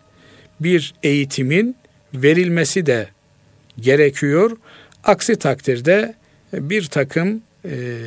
bir 0.60 0.94
eğitimin 1.04 1.76
verilmesi 2.14 2.86
de 2.86 3.08
gerekiyor. 3.80 4.58
Aksi 5.04 5.36
takdirde 5.36 6.14
bir 6.54 6.86
takım 6.86 7.42
e, 7.66 7.98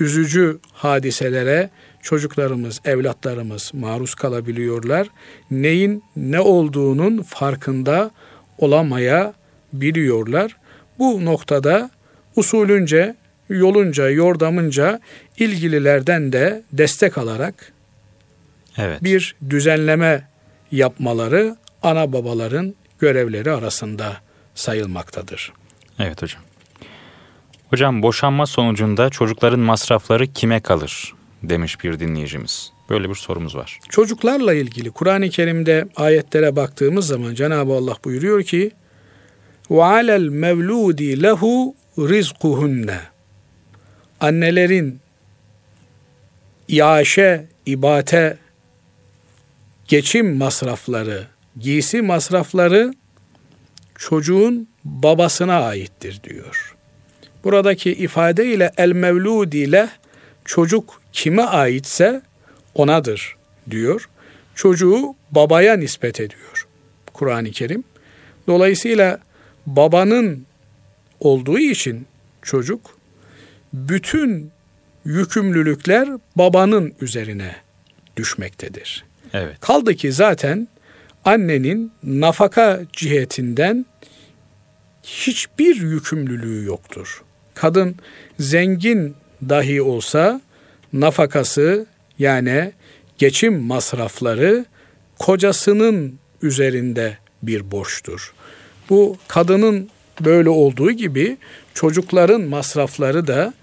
üzücü 0.00 0.58
hadiselere 0.72 1.70
çocuklarımız, 2.02 2.80
evlatlarımız 2.84 3.70
maruz 3.74 4.14
kalabiliyorlar. 4.14 5.08
Neyin 5.50 6.02
ne 6.16 6.40
olduğunun 6.40 7.22
farkında 7.22 8.10
olamaya 8.58 9.34
biliyorlar. 9.72 10.56
Bu 10.98 11.24
noktada 11.24 11.90
usulünce, 12.36 13.14
yolunca, 13.48 14.10
yordamınca 14.10 15.00
ilgililerden 15.38 16.32
de 16.32 16.62
destek 16.72 17.18
alarak 17.18 17.72
evet. 18.77 19.03
bir 19.03 19.35
düzenleme 19.49 20.27
yapmaları 20.71 21.55
ana 21.83 22.13
babaların 22.13 22.75
görevleri 22.99 23.51
arasında 23.51 24.17
sayılmaktadır. 24.55 25.53
Evet 25.99 26.21
hocam. 26.21 26.41
Hocam 27.69 28.01
boşanma 28.01 28.45
sonucunda 28.45 29.09
çocukların 29.09 29.59
masrafları 29.59 30.27
kime 30.27 30.59
kalır 30.59 31.13
demiş 31.43 31.83
bir 31.83 31.99
dinleyicimiz. 31.99 32.71
Böyle 32.89 33.09
bir 33.09 33.15
sorumuz 33.15 33.55
var. 33.55 33.79
Çocuklarla 33.89 34.53
ilgili 34.53 34.91
Kur'an-ı 34.91 35.29
Kerim'de 35.29 35.85
ayetlere 35.95 36.55
baktığımız 36.55 37.07
zaman 37.07 37.33
Cenab-ı 37.35 37.73
Allah 37.73 37.95
buyuruyor 38.05 38.43
ki 38.43 38.71
وَعَلَى 39.69 40.27
الْمَوْلُودِ 40.27 41.23
lehu 41.23 41.75
rizkuhunne 41.97 42.99
Annelerin 44.19 44.99
iaşe, 46.67 47.47
ibate, 47.65 48.37
geçim 49.94 50.36
masrafları, 50.36 51.26
giysi 51.58 52.02
masrafları 52.02 52.94
çocuğun 53.98 54.68
babasına 54.84 55.60
aittir 55.60 56.20
diyor. 56.24 56.76
Buradaki 57.44 57.92
ifade 57.92 58.46
ile 58.46 58.72
el 58.76 58.92
mevludi 58.92 59.58
ile 59.58 59.88
çocuk 60.44 61.00
kime 61.12 61.42
aitse 61.42 62.22
onadır 62.74 63.36
diyor. 63.70 64.08
Çocuğu 64.54 65.14
babaya 65.30 65.76
nispet 65.76 66.20
ediyor 66.20 66.66
Kur'an-ı 67.12 67.50
Kerim. 67.50 67.84
Dolayısıyla 68.46 69.18
babanın 69.66 70.46
olduğu 71.20 71.58
için 71.58 72.06
çocuk 72.42 72.98
bütün 73.72 74.50
yükümlülükler 75.04 76.08
babanın 76.36 76.94
üzerine 77.00 77.56
düşmektedir. 78.16 79.04
Evet. 79.34 79.60
Kaldı 79.60 79.94
ki 79.94 80.12
zaten 80.12 80.68
annenin 81.24 81.92
nafaka 82.02 82.80
cihetinden 82.92 83.86
hiçbir 85.02 85.76
yükümlülüğü 85.76 86.64
yoktur. 86.64 87.22
Kadın 87.54 87.96
zengin 88.38 89.16
dahi 89.48 89.82
olsa 89.82 90.40
nafakası 90.92 91.86
yani 92.18 92.72
geçim 93.18 93.62
masrafları 93.62 94.64
kocasının 95.18 96.18
üzerinde 96.42 97.18
bir 97.42 97.70
borçtur. 97.70 98.34
Bu 98.90 99.18
kadının 99.28 99.90
böyle 100.20 100.48
olduğu 100.48 100.90
gibi 100.90 101.36
çocukların 101.74 102.42
masrafları 102.42 103.26
da 103.26 103.54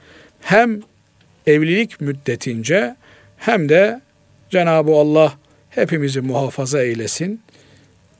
hem 0.41 0.81
evlilik 1.47 2.01
müddetince 2.01 2.95
hem 3.37 3.69
de 3.69 4.01
Cenab-ı 4.49 4.91
Allah 4.91 5.33
hepimizi 5.71 6.21
muhafaza 6.21 6.83
eylesin. 6.83 7.41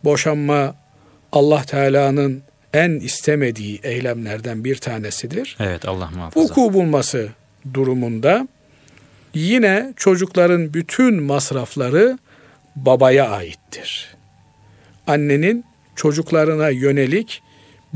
Boşanma 0.04 0.76
Allah 1.32 1.64
Teala'nın 1.64 2.44
en 2.74 2.92
istemediği 2.92 3.80
eylemlerden 3.84 4.64
bir 4.64 4.76
tanesidir. 4.76 5.58
Evet 5.60 5.88
Allah 5.88 6.10
muhafaza. 6.16 6.46
Vuku 6.46 6.74
bulması 6.74 7.30
durumunda 7.74 8.48
yine 9.34 9.94
çocukların 9.98 10.74
bütün 10.74 11.24
masrafları 11.24 12.20
babaya 12.76 13.30
aittir. 13.30 14.16
Annenin 15.08 15.66
çocuklarına 15.96 16.70
yönelik 16.70 17.42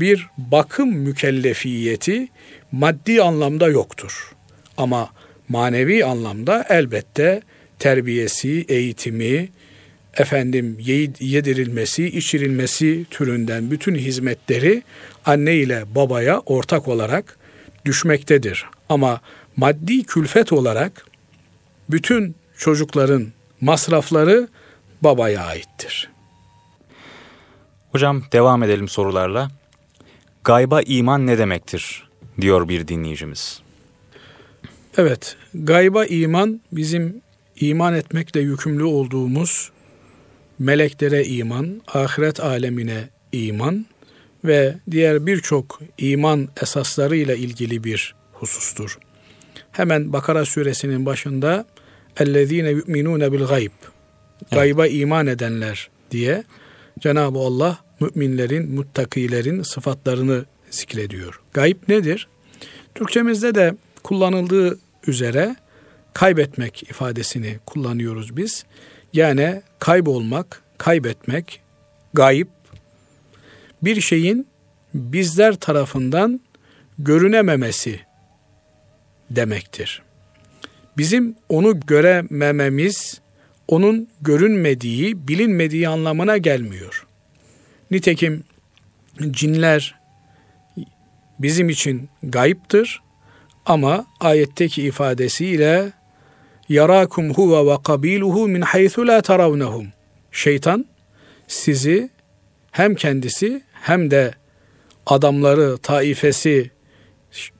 bir 0.00 0.26
bakım 0.38 0.88
mükellefiyeti 0.88 2.28
maddi 2.72 3.22
anlamda 3.22 3.68
yoktur. 3.68 4.32
Ama 4.76 5.10
manevi 5.48 6.04
anlamda 6.04 6.64
elbette 6.68 7.42
terbiyesi, 7.78 8.64
eğitimi, 8.68 9.48
efendim 10.16 10.76
yedirilmesi, 11.20 12.06
içirilmesi 12.06 13.06
türünden 13.10 13.70
bütün 13.70 13.94
hizmetleri 13.94 14.82
anne 15.26 15.54
ile 15.54 15.84
babaya 15.94 16.40
ortak 16.40 16.88
olarak 16.88 17.38
düşmektedir. 17.84 18.64
Ama 18.88 19.20
maddi 19.56 20.04
külfet 20.04 20.52
olarak 20.52 21.06
bütün 21.90 22.34
çocukların 22.56 23.26
masrafları 23.60 24.48
babaya 25.02 25.44
aittir. 25.44 26.10
Hocam 27.92 28.22
devam 28.32 28.62
edelim 28.62 28.88
sorularla. 28.88 29.50
Gayba 30.44 30.80
iman 30.82 31.26
ne 31.26 31.38
demektir 31.38 32.08
diyor 32.40 32.68
bir 32.68 32.88
dinleyicimiz. 32.88 33.60
Evet, 34.98 35.36
gayba 35.54 36.04
iman 36.04 36.60
bizim 36.72 37.22
iman 37.59 37.93
etmekle 37.93 38.39
yükümlü 38.39 38.83
olduğumuz 38.83 39.71
meleklere 40.59 41.25
iman, 41.25 41.81
ahiret 41.87 42.39
alemine 42.39 43.09
iman 43.31 43.85
ve 44.45 44.75
diğer 44.91 45.25
birçok 45.25 45.81
iman 45.97 46.49
esaslarıyla 46.61 47.35
ilgili 47.35 47.83
bir 47.83 48.15
husustur. 48.33 48.97
Hemen 49.71 50.13
Bakara 50.13 50.45
suresinin 50.45 51.05
başında 51.05 51.65
اَلَّذ۪ينَ 52.15 52.81
يُؤْمِنُونَ 52.81 53.27
بِالْغَيْبِ 53.27 53.71
Gayba 54.51 54.87
iman 54.87 55.27
edenler 55.27 55.89
diye 56.11 56.43
Cenab-ı 56.99 57.39
Allah 57.39 57.77
müminlerin, 57.99 58.75
muttakilerin 58.75 59.61
sıfatlarını 59.61 60.45
zikrediyor. 60.69 61.41
Gayb 61.53 61.77
nedir? 61.87 62.27
Türkçemizde 62.95 63.55
de 63.55 63.75
kullanıldığı 64.03 64.79
üzere 65.07 65.55
kaybetmek 66.16 66.82
ifadesini 66.82 67.58
kullanıyoruz 67.66 68.36
biz. 68.36 68.64
Yani 69.12 69.62
kaybolmak, 69.78 70.62
kaybetmek, 70.78 71.60
gayip 72.14 72.48
bir 73.82 74.00
şeyin 74.00 74.46
bizler 74.94 75.56
tarafından 75.56 76.40
görünememesi 76.98 78.00
demektir. 79.30 80.02
Bizim 80.98 81.36
onu 81.48 81.80
göremememiz 81.80 83.20
onun 83.68 84.08
görünmediği, 84.20 85.28
bilinmediği 85.28 85.88
anlamına 85.88 86.36
gelmiyor. 86.36 87.06
Nitekim 87.90 88.44
cinler 89.30 89.94
bizim 91.38 91.68
için 91.68 92.08
gayiptir 92.22 93.02
ama 93.66 94.06
ayetteki 94.20 94.82
ifadesiyle 94.82 95.92
yarakum 96.68 97.34
huve 97.34 97.72
ve 97.72 97.76
kabiluhu 97.82 98.48
min 98.48 98.60
haythu 98.60 99.06
la 99.06 99.22
taravnahum. 99.22 99.86
Şeytan 100.32 100.86
sizi 101.48 102.10
hem 102.70 102.94
kendisi 102.94 103.62
hem 103.72 104.10
de 104.10 104.34
adamları, 105.06 105.78
taifesi 105.78 106.70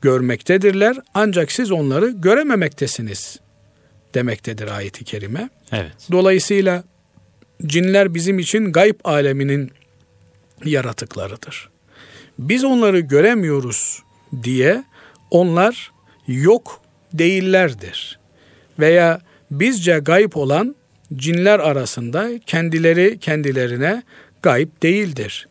görmektedirler 0.02 0.96
ancak 1.14 1.52
siz 1.52 1.72
onları 1.72 2.10
görememektesiniz 2.10 3.40
demektedir 4.14 4.68
ayeti 4.68 5.04
kerime. 5.04 5.50
Evet. 5.72 5.92
Dolayısıyla 6.12 6.84
cinler 7.66 8.14
bizim 8.14 8.38
için 8.38 8.72
gayb 8.72 9.00
aleminin 9.04 9.70
yaratıklarıdır. 10.64 11.70
Biz 12.38 12.64
onları 12.64 13.00
göremiyoruz 13.00 14.02
diye 14.42 14.84
onlar 15.30 15.92
yok 16.26 16.80
değillerdir. 17.12 18.15
Veya 18.78 19.20
bizce 19.50 19.98
gayb 19.98 20.32
olan 20.34 20.76
cinler 21.14 21.58
arasında 21.58 22.30
kendileri 22.46 23.18
kendilerine 23.18 24.02
gayb 24.42 24.68
değildir. 24.82 25.48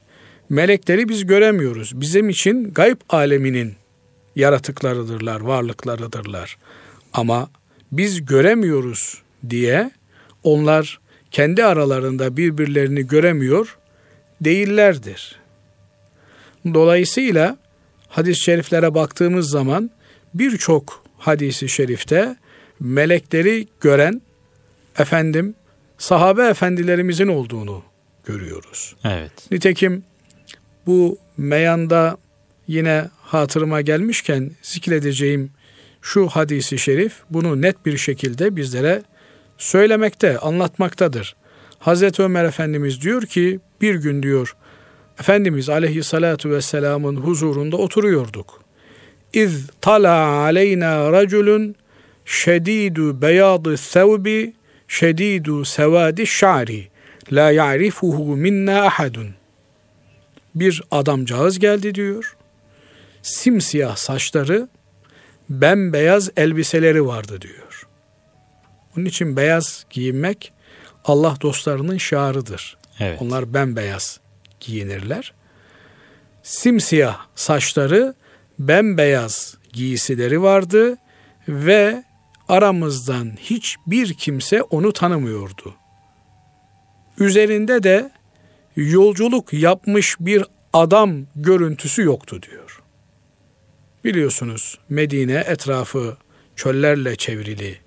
Melekleri 0.49 1.09
biz 1.09 1.25
göremiyoruz. 1.25 2.01
Bizim 2.01 2.29
için 2.29 2.73
gayb 2.73 2.97
aleminin 3.09 3.73
yaratıklarıdırlar, 4.35 5.41
varlıklarıdırlar. 5.41 6.57
Ama 7.13 7.49
biz 7.91 8.25
göremiyoruz 8.25 9.21
diye 9.49 9.91
onlar 10.43 10.99
kendi 11.31 11.65
aralarında 11.65 12.37
birbirlerini 12.37 13.07
göremiyor 13.07 13.77
değillerdir. 14.41 15.35
Dolayısıyla 16.73 17.57
hadis-i 18.07 18.41
şeriflere 18.41 18.93
baktığımız 18.93 19.49
zaman 19.49 19.91
birçok 20.33 21.03
hadisi 21.17 21.69
şerifte 21.69 22.35
melekleri 22.79 23.67
gören 23.81 24.21
efendim 24.99 25.55
sahabe 25.97 26.47
efendilerimizin 26.47 27.27
olduğunu 27.27 27.83
görüyoruz. 28.25 28.95
Evet. 29.03 29.31
Nitekim 29.51 30.03
bu 30.85 31.17
meyanda 31.37 32.17
yine 32.67 33.09
hatırıma 33.21 33.81
gelmişken 33.81 34.51
zikredeceğim 34.61 35.51
şu 36.01 36.27
hadisi 36.27 36.77
şerif 36.77 37.13
bunu 37.29 37.61
net 37.61 37.85
bir 37.85 37.97
şekilde 37.97 38.55
bizlere 38.55 39.03
söylemekte, 39.57 40.39
anlatmaktadır. 40.39 41.35
Hazreti 41.79 42.23
Ömer 42.23 42.45
Efendimiz 42.45 43.01
diyor 43.01 43.21
ki 43.21 43.59
bir 43.81 43.95
gün 43.95 44.23
diyor 44.23 44.55
Efendimiz 45.19 45.69
aleyhissalatu 45.69 46.49
vesselamın 46.49 47.15
huzurunda 47.15 47.77
oturuyorduk. 47.77 48.61
İz 49.33 49.67
tala 49.81 50.27
aleyna 50.27 51.11
raculun 51.11 51.75
şedidu 52.25 53.21
beyadı 53.21 53.77
sevbi 53.77 54.53
şedidu 54.87 55.65
sevadi 55.65 56.27
şa'ri 56.27 56.87
la 57.31 57.51
ya'rifuhu 57.51 58.35
minna 58.35 58.85
ahadun. 58.85 59.35
Bir 60.55 60.83
adamcağız 60.91 61.59
geldi 61.59 61.95
diyor. 61.95 62.35
Simsiyah 63.21 63.95
saçları, 63.95 64.67
bembeyaz 65.49 66.29
elbiseleri 66.37 67.05
vardı 67.05 67.41
diyor. 67.41 67.87
Onun 68.97 69.05
için 69.05 69.37
beyaz 69.37 69.85
giyinmek 69.89 70.53
Allah 71.05 71.37
dostlarının 71.41 71.97
şiarıdır. 71.97 72.77
Evet. 72.99 73.21
Onlar 73.21 73.53
bembeyaz 73.53 74.19
giyinirler. 74.59 75.33
Simsiyah 76.43 77.17
saçları, 77.35 78.15
bembeyaz 78.59 79.57
giysileri 79.73 80.41
vardı 80.41 80.97
ve 81.47 82.03
aramızdan 82.49 83.31
hiçbir 83.39 84.13
kimse 84.13 84.61
onu 84.61 84.93
tanımıyordu. 84.93 85.75
Üzerinde 87.19 87.83
de 87.83 88.11
yolculuk 88.75 89.53
yapmış 89.53 90.15
bir 90.19 90.43
adam 90.73 91.25
görüntüsü 91.35 92.03
yoktu 92.03 92.41
diyor. 92.41 92.81
Biliyorsunuz 94.03 94.79
Medine 94.89 95.43
etrafı 95.47 96.17
çöllerle 96.55 97.15
çevrili 97.15 97.77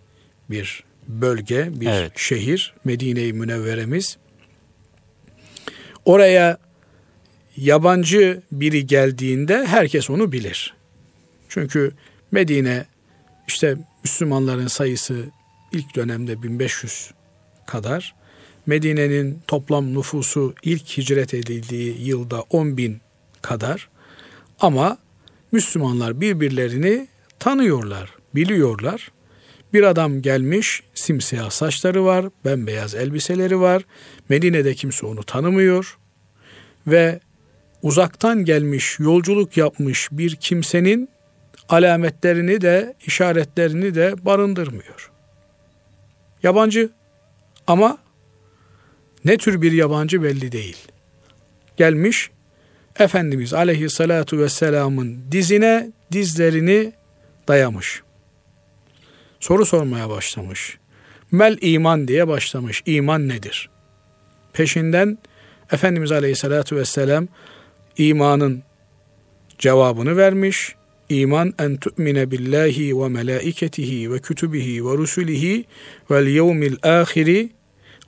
bir 0.50 0.84
bölge, 1.08 1.68
bir 1.80 1.86
evet. 1.86 2.12
şehir. 2.16 2.74
Medine-i 2.84 3.32
Münevveremiz. 3.32 4.18
Oraya 6.04 6.58
yabancı 7.56 8.42
biri 8.52 8.86
geldiğinde 8.86 9.66
herkes 9.66 10.10
onu 10.10 10.32
bilir. 10.32 10.74
Çünkü 11.48 11.92
Medine 12.30 12.86
işte 13.46 13.76
Müslümanların 14.08 14.66
sayısı 14.66 15.24
ilk 15.72 15.96
dönemde 15.96 16.42
1500 16.42 17.10
kadar. 17.66 18.14
Medine'nin 18.66 19.38
toplam 19.46 19.94
nüfusu 19.94 20.54
ilk 20.62 20.98
hicret 20.98 21.34
edildiği 21.34 22.08
yılda 22.08 22.40
10 22.40 22.76
bin 22.76 23.00
kadar. 23.42 23.88
Ama 24.60 24.98
Müslümanlar 25.52 26.20
birbirlerini 26.20 27.08
tanıyorlar, 27.38 28.14
biliyorlar. 28.34 29.12
Bir 29.72 29.82
adam 29.82 30.22
gelmiş, 30.22 30.82
simsiyah 30.94 31.50
saçları 31.50 32.04
var, 32.04 32.26
bembeyaz 32.44 32.94
elbiseleri 32.94 33.60
var. 33.60 33.82
Medine'de 34.28 34.74
kimse 34.74 35.06
onu 35.06 35.22
tanımıyor. 35.22 35.98
Ve 36.86 37.20
uzaktan 37.82 38.44
gelmiş, 38.44 38.98
yolculuk 38.98 39.56
yapmış 39.56 40.08
bir 40.12 40.36
kimsenin 40.36 41.08
alametlerini 41.68 42.60
de, 42.60 42.94
işaretlerini 43.06 43.94
de 43.94 44.24
barındırmıyor. 44.24 45.10
Yabancı 46.42 46.90
ama 47.66 47.98
ne 49.24 49.36
tür 49.38 49.62
bir 49.62 49.72
yabancı 49.72 50.22
belli 50.22 50.52
değil. 50.52 50.76
Gelmiş, 51.76 52.30
Efendimiz 52.98 53.54
aleyhissalatu 53.54 54.38
vesselamın 54.38 55.18
dizine 55.32 55.92
dizlerini 56.12 56.92
dayamış. 57.48 58.02
Soru 59.40 59.66
sormaya 59.66 60.10
başlamış. 60.10 60.78
Mel 61.30 61.58
iman 61.60 62.08
diye 62.08 62.28
başlamış. 62.28 62.82
İman 62.86 63.28
nedir? 63.28 63.70
Peşinden 64.52 65.18
Efendimiz 65.72 66.12
aleyhissalatu 66.12 66.76
vesselam 66.76 67.28
imanın 67.96 68.62
cevabını 69.58 70.16
vermiş. 70.16 70.74
İman 71.08 71.54
en 71.58 71.76
tu'mine 71.76 72.30
billahi 72.30 73.00
ve 73.00 73.08
melaiketihi 73.08 74.12
ve 74.12 74.18
kütübihi 74.18 74.86
ve 74.86 74.90
rusulihi 74.90 75.64
vel 76.10 76.26
yevmil 76.26 76.76
ahiri 76.82 77.50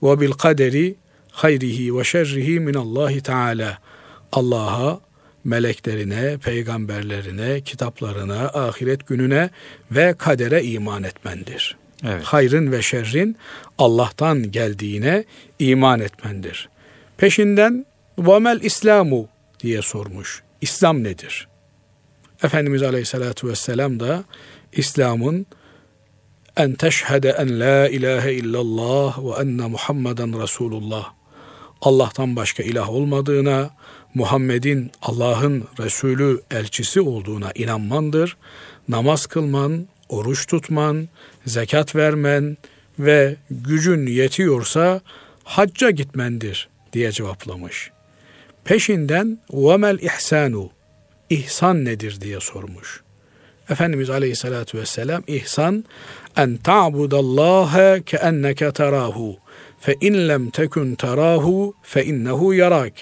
ve 0.03 0.21
bil 0.21 0.33
kaderi 0.33 0.95
hayrihi 1.31 1.97
ve 1.97 2.05
şerrihi 2.05 2.61
min 2.61 2.75
Allahi 2.75 3.21
Teala. 3.21 3.79
Allah'a, 4.33 5.01
meleklerine, 5.45 6.39
peygamberlerine, 6.39 7.61
kitaplarına, 7.61 8.41
ahiret 8.49 9.07
gününe 9.07 9.51
ve 9.91 10.15
kadere 10.19 10.63
iman 10.65 11.03
etmendir. 11.03 11.77
Evet. 12.05 12.25
Hayrın 12.25 12.73
ve 12.73 12.83
şerrin 12.83 13.37
Allah'tan 13.79 14.53
geldiğine 14.53 15.25
iman 15.59 16.01
etmendir. 16.01 16.69
Peşinden 17.17 17.87
vamel 18.19 18.61
İslamu 18.63 19.29
diye 19.61 19.83
sormuş. 19.83 20.43
İslam 20.61 21.05
nedir? 21.05 21.50
Efendimiz 22.43 22.83
Aleyhisselatü 22.83 23.49
Vesselam 23.49 24.01
da 24.01 24.25
İslam'ın 24.73 25.47
en 26.57 26.75
teşhede 26.75 27.31
en 27.31 27.61
la 27.61 27.89
ilahe 27.89 28.33
illallah 28.33 29.19
ve 29.19 29.43
enne 29.43 29.67
Muhammeden 29.67 30.43
Resulullah 30.43 31.13
Allah'tan 31.81 32.37
başka 32.37 32.63
ilah 32.63 32.91
olmadığına, 32.91 33.71
Muhammed'in 34.15 34.91
Allah'ın 35.03 35.65
Resulü 35.81 36.41
elçisi 36.51 37.01
olduğuna 37.01 37.53
inanmandır. 37.55 38.37
Namaz 38.89 39.27
kılman, 39.27 39.87
oruç 40.09 40.47
tutman, 40.47 41.09
zekat 41.47 41.97
vermen 41.97 42.57
ve 42.99 43.37
gücün 43.51 44.07
yetiyorsa 44.07 45.01
hacca 45.45 45.91
gitmendir 45.91 46.69
diye 46.93 47.13
cevaplamış. 47.13 47.91
Peşinden 48.65 49.39
vemel 49.53 49.99
ihsanu 49.99 50.71
ihsan 51.31 51.85
nedir 51.85 52.21
diye 52.21 52.41
sormuş. 52.41 53.03
Efendimiz 53.71 54.11
Aleyhisselatü 54.11 54.79
Vesselam 54.79 55.23
ihsan 55.27 55.85
en 56.37 56.57
ta'budallaha 56.57 58.01
ke 58.01 58.17
enneke 58.17 58.73
terahu 58.73 59.37
fe 59.81 59.97
in 60.01 60.29
lem 60.29 60.51
tekun 60.51 60.95
terahu 60.95 61.75
fe 61.83 62.05
innehu 62.05 62.55
yarak. 62.55 62.93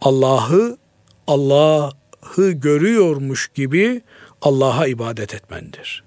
Allah'ı 0.00 0.78
Allah'ı 1.26 2.50
görüyormuş 2.50 3.48
gibi 3.54 4.02
Allah'a 4.42 4.86
ibadet 4.86 5.34
etmendir. 5.34 6.04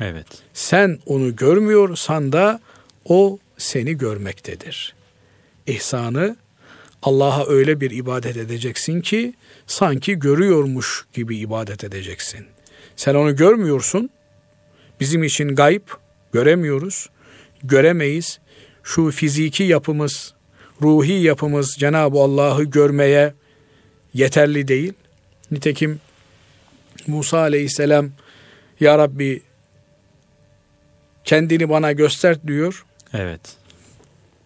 Evet. 0.00 0.26
Sen 0.52 0.98
onu 1.06 1.36
görmüyorsan 1.36 2.32
da 2.32 2.60
o 3.04 3.38
seni 3.58 3.98
görmektedir. 3.98 4.94
İhsanı 5.66 6.36
Allah'a 7.02 7.46
öyle 7.46 7.80
bir 7.80 7.90
ibadet 7.90 8.36
edeceksin 8.36 9.00
ki 9.00 9.34
sanki 9.72 10.18
görüyormuş 10.18 11.06
gibi 11.12 11.36
ibadet 11.36 11.84
edeceksin. 11.84 12.46
Sen 12.96 13.14
onu 13.14 13.36
görmüyorsun. 13.36 14.10
Bizim 15.00 15.24
için 15.24 15.48
gayb, 15.48 15.82
göremiyoruz, 16.32 17.08
göremeyiz. 17.62 18.38
Şu 18.82 19.10
fiziki 19.10 19.62
yapımız, 19.62 20.34
ruhi 20.82 21.12
yapımız 21.12 21.76
Cenab-ı 21.78 22.18
Allah'ı 22.18 22.64
görmeye 22.64 23.34
yeterli 24.14 24.68
değil. 24.68 24.92
Nitekim 25.50 26.00
Musa 27.06 27.38
aleyhisselam 27.38 28.10
Ya 28.80 28.98
Rabbi 28.98 29.42
kendini 31.24 31.68
bana 31.68 31.92
göster 31.92 32.46
diyor. 32.46 32.84
Evet. 33.12 33.40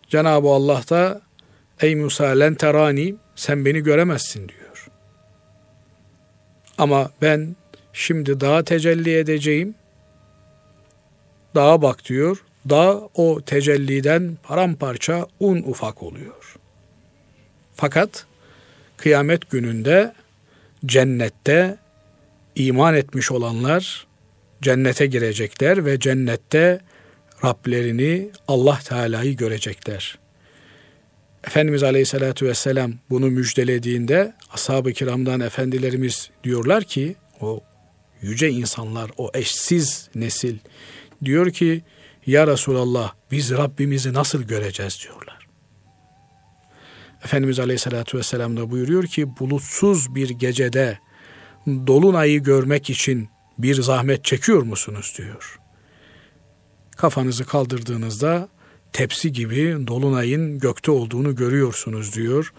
Cenab-ı 0.08 0.48
Allah 0.48 0.82
da 0.90 1.20
ey 1.80 1.94
Musa 1.94 2.26
len 2.26 2.54
terani 2.54 3.14
sen 3.36 3.64
beni 3.64 3.80
göremezsin 3.80 4.48
diyor. 4.48 4.65
Ama 6.78 7.10
ben 7.22 7.56
şimdi 7.92 8.40
dağa 8.40 8.64
tecelli 8.64 9.16
edeceğim. 9.16 9.74
Dağa 11.54 11.82
bak 11.82 12.08
diyor. 12.08 12.44
Dağ 12.70 13.00
o 13.14 13.40
tecelliden 13.40 14.38
paramparça 14.42 15.26
un 15.40 15.56
ufak 15.56 16.02
oluyor. 16.02 16.56
Fakat 17.74 18.26
kıyamet 18.96 19.50
gününde 19.50 20.12
cennette 20.86 21.76
iman 22.54 22.94
etmiş 22.94 23.30
olanlar 23.30 24.06
cennete 24.62 25.06
girecekler 25.06 25.84
ve 25.84 26.00
cennette 26.00 26.80
Rablerini 27.44 28.30
Allah 28.48 28.78
Teala'yı 28.84 29.36
görecekler. 29.36 30.18
Efendimiz 31.46 31.82
Aleyhisselatü 31.82 32.46
Vesselam 32.46 32.92
bunu 33.10 33.30
müjdelediğinde 33.30 34.34
ashab-ı 34.52 34.92
kiramdan 34.92 35.40
efendilerimiz 35.40 36.30
diyorlar 36.44 36.84
ki 36.84 37.16
o 37.40 37.60
yüce 38.22 38.50
insanlar, 38.50 39.10
o 39.16 39.30
eşsiz 39.34 40.08
nesil 40.14 40.58
diyor 41.24 41.50
ki 41.50 41.82
ya 42.26 42.46
Resulallah 42.46 43.12
biz 43.30 43.50
Rabbimizi 43.50 44.12
nasıl 44.12 44.42
göreceğiz 44.42 44.98
diyorlar. 45.04 45.46
Efendimiz 47.24 47.58
Aleyhisselatü 47.60 48.18
Vesselam 48.18 48.56
da 48.56 48.70
buyuruyor 48.70 49.04
ki 49.04 49.38
bulutsuz 49.38 50.14
bir 50.14 50.30
gecede 50.30 50.98
dolunayı 51.66 52.42
görmek 52.42 52.90
için 52.90 53.28
bir 53.58 53.82
zahmet 53.82 54.24
çekiyor 54.24 54.62
musunuz 54.62 55.14
diyor. 55.18 55.60
Kafanızı 56.96 57.44
kaldırdığınızda 57.44 58.48
tepsi 58.96 59.32
gibi 59.32 59.76
dolunayın 59.86 60.58
gökte 60.58 60.90
olduğunu 60.90 61.36
görüyorsunuz 61.36 62.14
diyor. 62.14 62.52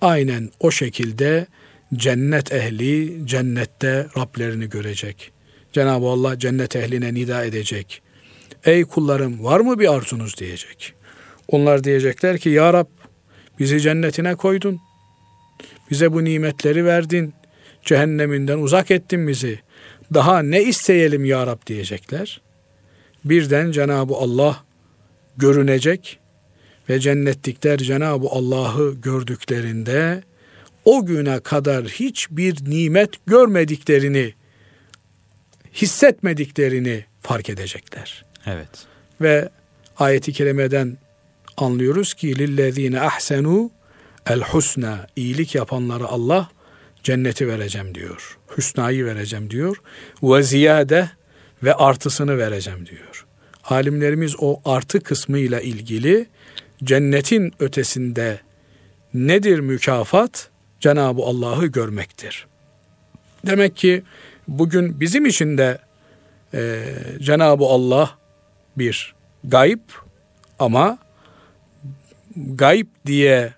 Aynen 0.00 0.50
o 0.60 0.70
şekilde 0.70 1.46
cennet 1.94 2.52
ehli 2.52 3.26
cennette 3.26 4.06
Rablerini 4.16 4.68
görecek. 4.68 5.32
Cenab-ı 5.72 6.06
Allah 6.06 6.38
cennet 6.38 6.76
ehline 6.76 7.14
nida 7.14 7.44
edecek. 7.44 8.02
Ey 8.64 8.84
kullarım 8.84 9.44
var 9.44 9.60
mı 9.60 9.78
bir 9.78 9.94
arzunuz 9.94 10.38
diyecek. 10.38 10.94
Onlar 11.48 11.84
diyecekler 11.84 12.38
ki 12.38 12.48
Ya 12.48 12.72
Rab 12.72 12.86
bizi 13.58 13.80
cennetine 13.80 14.34
koydun. 14.34 14.80
Bize 15.90 16.12
bu 16.12 16.24
nimetleri 16.24 16.84
verdin. 16.84 17.34
Cehenneminden 17.82 18.58
uzak 18.58 18.90
ettin 18.90 19.28
bizi. 19.28 19.60
Daha 20.14 20.42
ne 20.42 20.62
isteyelim 20.62 21.24
Ya 21.24 21.46
Rab 21.46 21.66
diyecekler. 21.66 22.40
Birden 23.24 23.70
Cenab-ı 23.70 24.14
Allah 24.14 24.64
görünecek 25.36 26.18
ve 26.88 27.00
cennetlikler 27.00 27.78
Cenab-ı 27.78 28.26
Allah'ı 28.30 28.94
gördüklerinde 28.94 30.22
o 30.84 31.06
güne 31.06 31.40
kadar 31.40 31.84
hiçbir 31.84 32.70
nimet 32.70 33.26
görmediklerini, 33.26 34.34
hissetmediklerini 35.74 37.04
fark 37.20 37.50
edecekler. 37.50 38.24
Evet. 38.46 38.68
Ve 39.20 39.48
ayeti 39.96 40.32
kerimeden 40.32 40.98
anlıyoruz 41.56 42.14
ki 42.14 42.38
lillezine 42.38 43.00
ahsenu 43.00 43.70
el 44.26 44.40
husna 44.40 45.06
iyilik 45.16 45.54
yapanlara 45.54 46.04
Allah 46.04 46.50
cenneti 47.02 47.48
vereceğim 47.48 47.94
diyor. 47.94 48.38
Hüsnayı 48.56 49.04
vereceğim 49.04 49.50
diyor. 49.50 49.76
Ve 50.22 50.42
ziyade 50.42 51.10
ve 51.62 51.74
artısını 51.74 52.38
vereceğim 52.38 52.86
diyor. 52.86 53.13
Alimlerimiz 53.64 54.34
o 54.38 54.60
artı 54.64 55.00
kısmıyla 55.00 55.60
ilgili 55.60 56.26
cennetin 56.84 57.52
ötesinde 57.58 58.40
nedir 59.14 59.58
mükafat? 59.58 60.50
Cenab-ı 60.80 61.22
Allah'ı 61.22 61.66
görmektir. 61.66 62.46
Demek 63.46 63.76
ki 63.76 64.02
bugün 64.48 65.00
bizim 65.00 65.26
için 65.26 65.58
de 65.58 65.78
e, 66.54 66.84
Cenab-ı 67.20 67.64
Allah 67.64 68.18
bir 68.78 69.14
gayb 69.44 69.80
ama 70.58 70.98
gayb 72.36 72.86
diye 73.06 73.52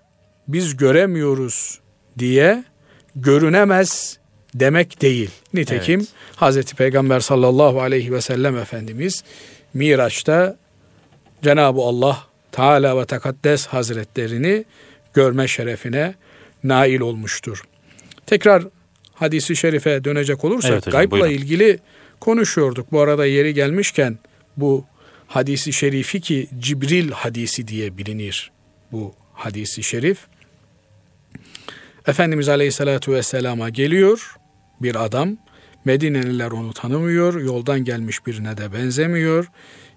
biz 0.47 0.77
göremiyoruz 0.77 1.79
diye 2.19 2.63
görünemez 3.15 4.17
demek 4.55 5.01
değil. 5.01 5.29
Nitekim 5.53 5.99
evet. 5.99 6.09
Hazreti 6.35 6.75
Peygamber 6.75 7.19
sallallahu 7.19 7.81
aleyhi 7.81 8.13
ve 8.13 8.21
sellem 8.21 8.57
Efendimiz 8.57 9.23
Miraç'ta 9.77 10.57
Cenab-ı 11.43 11.81
Allah 11.81 12.23
Teala 12.51 12.99
ve 12.99 13.05
Tekaddes 13.05 13.67
Hazretlerini 13.67 14.65
görme 15.13 15.47
şerefine 15.47 16.15
nail 16.63 16.99
olmuştur. 16.99 17.63
Tekrar 18.25 18.63
hadisi 19.13 19.55
şerife 19.55 20.03
dönecek 20.03 20.43
olursak 20.43 20.71
evet 20.71 20.87
hocam, 20.87 20.99
gaybla 20.99 21.11
buyurun. 21.11 21.29
ilgili 21.29 21.79
konuşuyorduk. 22.19 22.91
Bu 22.91 23.01
arada 23.01 23.25
yeri 23.25 23.53
gelmişken 23.53 24.17
bu 24.57 24.85
hadisi 25.27 25.73
şerifi 25.73 26.21
ki 26.21 26.47
Cibril 26.59 27.11
hadisi 27.11 27.67
diye 27.67 27.97
bilinir 27.97 28.51
bu 28.91 29.13
hadisi 29.33 29.83
şerif. 29.83 30.27
Efendimiz 32.07 32.49
Aleyhisselatü 32.49 33.11
Vesselam'a 33.11 33.69
geliyor 33.69 34.35
bir 34.81 35.05
adam. 35.05 35.37
Medineliler 35.87 36.51
onu 36.51 36.73
tanımıyor, 36.73 37.41
yoldan 37.41 37.79
gelmiş 37.79 38.27
birine 38.27 38.57
de 38.57 38.73
benzemiyor. 38.73 39.45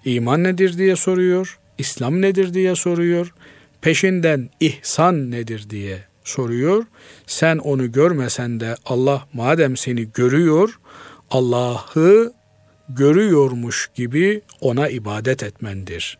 İman 0.04 0.44
nedir 0.44 0.78
diye 0.78 0.96
soruyor, 0.96 1.58
İslam 1.78 2.22
nedir 2.22 2.54
diye 2.54 2.74
soruyor. 2.76 3.34
Peşinden 3.80 4.50
ihsan 4.60 5.30
nedir 5.30 5.70
diye 5.70 6.04
soruyor. 6.24 6.84
Sen 7.26 7.58
onu 7.58 7.92
görmesen 7.92 8.60
de 8.60 8.76
Allah 8.84 9.28
madem 9.32 9.76
seni 9.76 10.08
görüyor, 10.14 10.80
Allah'ı 11.30 12.32
görüyormuş 12.88 13.90
gibi 13.94 14.40
ona 14.60 14.88
ibadet 14.88 15.42
etmendir 15.42 16.18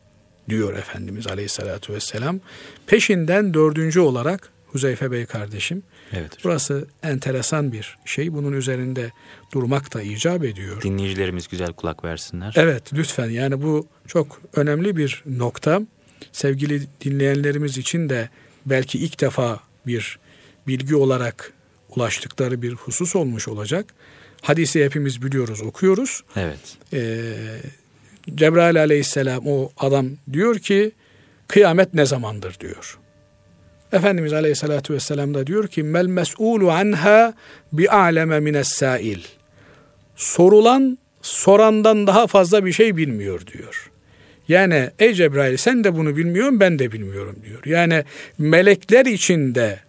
diyor 0.49 0.75
Efendimiz 0.75 1.27
Aleyhisselatü 1.27 1.93
Vesselam. 1.93 2.41
Peşinden 2.87 3.55
dördüncü 3.55 4.01
olarak 4.01 4.51
Huzeyfe 4.67 5.11
Bey 5.11 5.27
kardeşim. 5.27 5.83
Evet. 6.13 6.33
Burası 6.45 6.89
enteresan 7.03 7.73
bir 7.73 7.99
şey. 8.05 8.33
Bunun 8.33 8.53
üzerinde 8.53 9.11
durmak 9.53 9.95
da 9.95 10.03
icap 10.03 10.45
ediyor. 10.45 10.83
Dinleyicilerimiz 10.83 11.49
güzel 11.49 11.73
kulak 11.73 12.05
versinler. 12.05 12.55
Evet 12.57 12.95
lütfen 12.95 13.31
yani 13.31 13.63
bu 13.63 13.87
çok 14.07 14.41
önemli 14.57 14.97
bir 14.97 15.23
nokta. 15.27 15.81
Sevgili 16.33 16.83
dinleyenlerimiz 17.05 17.79
için 17.79 18.09
de 18.09 18.29
belki 18.67 18.99
ilk 18.99 19.21
defa 19.21 19.61
bir 19.87 20.19
bilgi 20.67 20.97
olarak 20.97 21.53
ulaştıkları 21.97 22.63
bir 22.63 22.73
husus 22.73 23.17
olmuş 23.17 23.49
olacak. 23.49 23.95
Hadisi 24.43 24.85
hepimiz 24.85 25.23
biliyoruz, 25.23 25.63
okuyoruz. 25.63 26.23
Evet. 26.37 26.77
Ee, 26.93 27.35
Cebrail 28.35 28.81
aleyhisselam 28.81 29.47
o 29.47 29.73
adam 29.77 30.11
diyor 30.33 30.59
ki 30.59 30.93
kıyamet 31.49 31.95
ne 31.95 32.07
zamandır 32.07 32.61
diyor. 32.61 32.99
Efendimiz 33.93 34.33
aleyhissalatü 34.33 34.95
vesselam 34.95 35.35
da 35.35 35.47
diyor 35.47 35.69
ki 35.69 35.83
mel 35.83 36.07
mes'ulu 36.07 36.71
anha 36.71 37.35
bi 37.73 37.91
aleme 37.91 38.41
mines 38.41 38.69
sail. 38.69 39.21
Sorulan 40.17 40.99
sorandan 41.23 42.07
daha 42.07 42.27
fazla 42.27 42.65
bir 42.65 42.73
şey 42.73 42.97
bilmiyor 42.97 43.47
diyor. 43.47 43.91
Yani 44.49 44.91
ey 44.99 45.15
Cebrail 45.15 45.57
sen 45.57 45.85
de 45.85 45.97
bunu 45.97 46.17
bilmiyorsun 46.17 46.61
ben 46.61 46.79
de 46.79 46.93
bilmiyorum 46.93 47.37
diyor. 47.47 47.61
Yani 47.65 48.05
melekler 48.39 49.07
içinde 49.07 49.81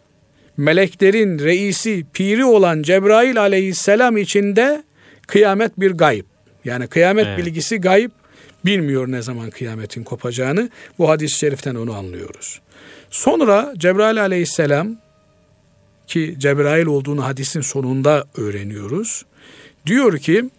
meleklerin 0.58 1.40
reisi 1.40 2.06
piri 2.14 2.46
olan 2.46 2.82
Cebrail 2.82 3.40
aleyhisselam 3.40 4.18
içinde 4.18 4.84
kıyamet 5.28 5.80
bir 5.80 5.92
gayb. 5.92 6.26
Yani 6.66 6.88
kıyamet 6.88 7.28
evet. 7.28 7.38
bilgisi 7.38 7.78
gayb 7.78 8.12
bilmiyor 8.66 9.12
ne 9.12 9.22
zaman 9.22 9.50
kıyametin 9.50 10.04
kopacağını. 10.04 10.70
Bu 10.98 11.10
hadis-i 11.10 11.38
şeriften 11.38 11.76
onu 11.76 11.94
anlıyoruz. 11.94 12.62
Sonra 13.12 13.74
Cebrail 13.78 14.22
aleyhisselam 14.22 14.98
ki 16.08 16.36
Cebrail 16.38 16.86
olduğunu 16.86 17.26
hadisin 17.26 17.62
sonunda 17.62 18.26
öğreniyoruz. 18.38 19.26
Diyor 19.86 20.18
ki 20.18 20.50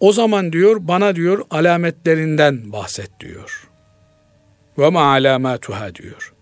o 0.00 0.12
zaman 0.12 0.52
diyor 0.52 0.76
bana 0.80 1.16
diyor 1.16 1.44
alametlerinden 1.50 2.72
bahset 2.72 3.20
diyor. 3.20 3.68
Ve 4.78 4.90
ma 4.90 5.02
alamatuha 5.02 5.94
diyor. 5.94 6.32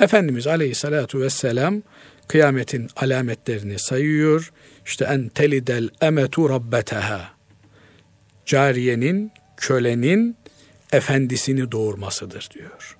Efendimiz 0.00 0.46
aleyhissalatu 0.46 1.20
vesselam 1.20 1.82
kıyametin 2.28 2.90
alametlerini 2.96 3.78
sayıyor. 3.78 4.52
İşte 4.86 5.04
en 5.04 5.28
telidel 5.28 5.88
emetu 6.00 6.50
rabbeteha. 6.50 7.30
Cariyenin, 8.46 9.32
kölenin 9.56 10.36
efendisini 10.92 11.72
doğurmasıdır 11.72 12.48
diyor. 12.54 12.99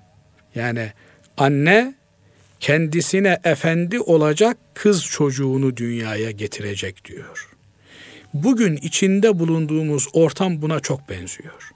Yani 0.55 0.91
anne 1.37 1.93
kendisine 2.59 3.39
efendi 3.43 3.99
olacak 3.99 4.57
kız 4.73 5.05
çocuğunu 5.05 5.77
dünyaya 5.77 6.31
getirecek 6.31 7.05
diyor. 7.05 7.47
Bugün 8.33 8.75
içinde 8.75 9.39
bulunduğumuz 9.39 10.07
ortam 10.13 10.61
buna 10.61 10.79
çok 10.79 11.09
benziyor. 11.09 11.71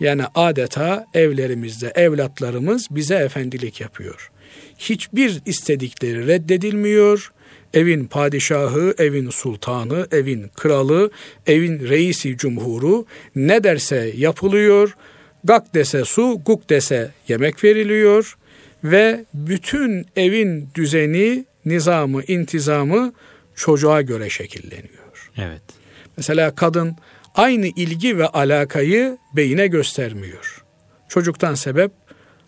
Yani 0.00 0.22
adeta 0.34 1.06
evlerimizde 1.14 1.92
evlatlarımız 1.94 2.86
bize 2.90 3.14
efendilik 3.14 3.80
yapıyor. 3.80 4.30
Hiçbir 4.78 5.40
istedikleri 5.46 6.26
reddedilmiyor. 6.26 7.32
Evin 7.74 8.04
padişahı, 8.04 8.94
evin 8.98 9.30
sultanı, 9.30 10.06
evin 10.12 10.48
kralı, 10.56 11.10
evin 11.46 11.88
reisi 11.88 12.36
cumhuru 12.36 13.06
ne 13.36 13.64
derse 13.64 14.12
yapılıyor. 14.16 14.96
Gak 15.44 15.74
dese 15.74 16.04
su, 16.04 16.40
guk 16.46 16.70
dese 16.70 17.10
yemek 17.28 17.64
veriliyor 17.64 18.36
ve 18.84 19.24
bütün 19.34 20.06
evin 20.16 20.68
düzeni, 20.74 21.44
nizamı, 21.64 22.22
intizamı 22.22 23.12
çocuğa 23.54 24.02
göre 24.02 24.30
şekilleniyor. 24.30 25.30
Evet. 25.36 25.62
Mesela 26.16 26.54
kadın 26.54 26.96
aynı 27.34 27.66
ilgi 27.66 28.18
ve 28.18 28.26
alakayı 28.26 29.18
beyine 29.36 29.66
göstermiyor. 29.66 30.64
Çocuktan 31.08 31.54
sebep 31.54 31.90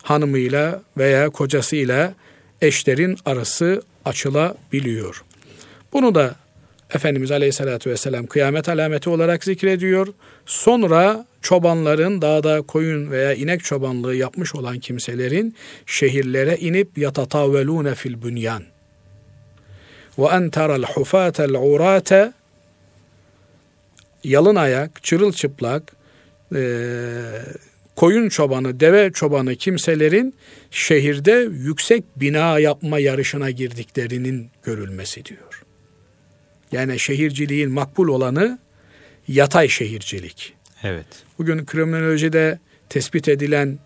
hanımıyla 0.03 0.81
veya 0.97 1.29
kocasıyla 1.29 2.13
eşlerin 2.61 3.17
arası 3.25 3.81
açılabiliyor. 4.05 5.23
Bunu 5.93 6.15
da 6.15 6.35
Efendimiz 6.93 7.31
Aleyhisselatü 7.31 7.89
Vesselam 7.89 8.25
kıyamet 8.25 8.69
alameti 8.69 9.09
olarak 9.09 9.43
zikrediyor. 9.43 10.07
Sonra 10.45 11.25
çobanların 11.41 12.21
dağda 12.21 12.61
koyun 12.61 13.11
veya 13.11 13.33
inek 13.33 13.63
çobanlığı 13.63 14.15
yapmış 14.15 14.55
olan 14.55 14.79
kimselerin 14.79 15.55
şehirlere 15.85 16.57
inip 16.57 16.97
yatatavvelune 16.97 17.95
fil 17.95 18.21
bünyan. 18.21 18.63
Ve 20.17 20.25
en 20.25 20.49
teral 20.49 20.83
hufatel 20.83 21.53
urate 21.53 22.33
yalın 24.23 24.55
ayak, 24.55 25.03
çırılçıplak, 25.03 25.93
e, 26.55 26.61
koyun 27.95 28.29
çobanı, 28.29 28.79
deve 28.79 29.11
çobanı 29.11 29.55
kimselerin 29.55 30.35
şehirde 30.71 31.49
yüksek 31.51 32.03
bina 32.15 32.59
yapma 32.59 32.99
yarışına 32.99 33.51
girdiklerinin 33.51 34.49
görülmesi 34.63 35.25
diyor. 35.25 35.62
Yani 36.73 36.99
şehirciliğin 36.99 37.71
makbul 37.71 38.07
olanı 38.07 38.59
yatay 39.27 39.67
şehircilik. 39.69 40.53
Evet. 40.83 41.05
Bugün 41.39 41.65
kriminolojide 41.65 42.59
tespit 42.89 43.27
edilen, 43.27 43.79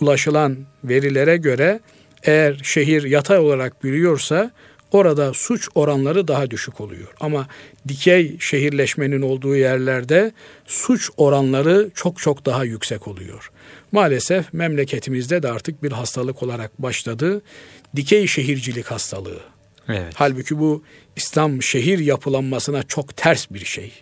ulaşılan 0.00 0.56
verilere 0.84 1.36
göre 1.36 1.80
eğer 2.22 2.60
şehir 2.62 3.02
yatay 3.02 3.38
olarak 3.38 3.84
büyüyorsa 3.84 4.50
orada 4.92 5.34
suç 5.34 5.68
oranları 5.74 6.28
daha 6.28 6.50
düşük 6.50 6.80
oluyor. 6.80 7.08
Ama 7.20 7.48
dikey 7.88 8.36
şehirleşmenin 8.40 9.22
olduğu 9.22 9.56
yerlerde 9.56 10.32
suç 10.66 11.10
oranları 11.16 11.90
çok 11.94 12.18
çok 12.18 12.46
daha 12.46 12.64
yüksek 12.64 13.08
oluyor. 13.08 13.50
Maalesef 13.92 14.52
memleketimizde 14.52 15.42
de 15.42 15.50
artık 15.50 15.82
bir 15.82 15.92
hastalık 15.92 16.42
olarak 16.42 16.82
başladı. 16.82 17.42
Dikey 17.96 18.26
şehircilik 18.26 18.86
hastalığı. 18.86 19.53
Evet. 19.88 20.12
Halbuki 20.16 20.58
bu 20.58 20.82
İslam 21.16 21.62
şehir 21.62 21.98
yapılanmasına 21.98 22.82
çok 22.82 23.16
ters 23.16 23.50
bir 23.50 23.64
şey. 23.64 23.92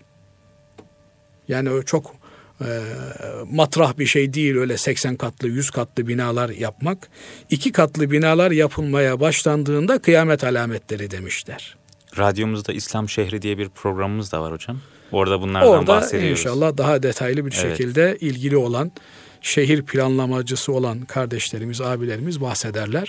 Yani 1.49 1.71
o 1.71 1.83
çok 1.83 2.15
e, 2.61 2.67
matrah 3.51 3.99
bir 3.99 4.07
şey 4.07 4.35
değil 4.35 4.57
öyle 4.57 4.77
80 4.77 5.17
katlı 5.17 5.49
100 5.49 5.71
katlı 5.71 6.09
binalar 6.09 6.49
yapmak. 6.51 7.09
iki 7.51 7.73
katlı 7.73 8.11
binalar 8.11 8.51
yapılmaya 8.51 9.21
başlandığında 9.21 9.99
kıyamet 9.99 10.45
alametleri 10.45 11.11
demişler. 11.11 11.77
Radyomuzda 12.19 12.73
İslam 12.73 13.09
Şehri 13.09 13.43
diye 13.43 13.59
bir 13.59 13.69
programımız 13.69 14.33
da 14.33 14.41
var 14.43 14.53
hocam. 14.53 14.81
Orada 15.13 15.41
bunlardan 15.41 15.69
Orada 15.69 15.87
bahsediyoruz. 15.87 16.31
inşallah 16.41 16.77
daha 16.77 17.03
detaylı 17.03 17.47
bir 17.47 17.59
Evet. 17.61 17.77
şekilde 17.77 18.17
ilgili 18.21 18.57
olan 18.57 18.93
şehir 19.41 19.83
planlamacısı 19.83 20.73
olan 20.73 21.01
kardeşlerimiz, 21.01 21.81
abilerimiz 21.81 22.41
bahsederler. 22.41 23.09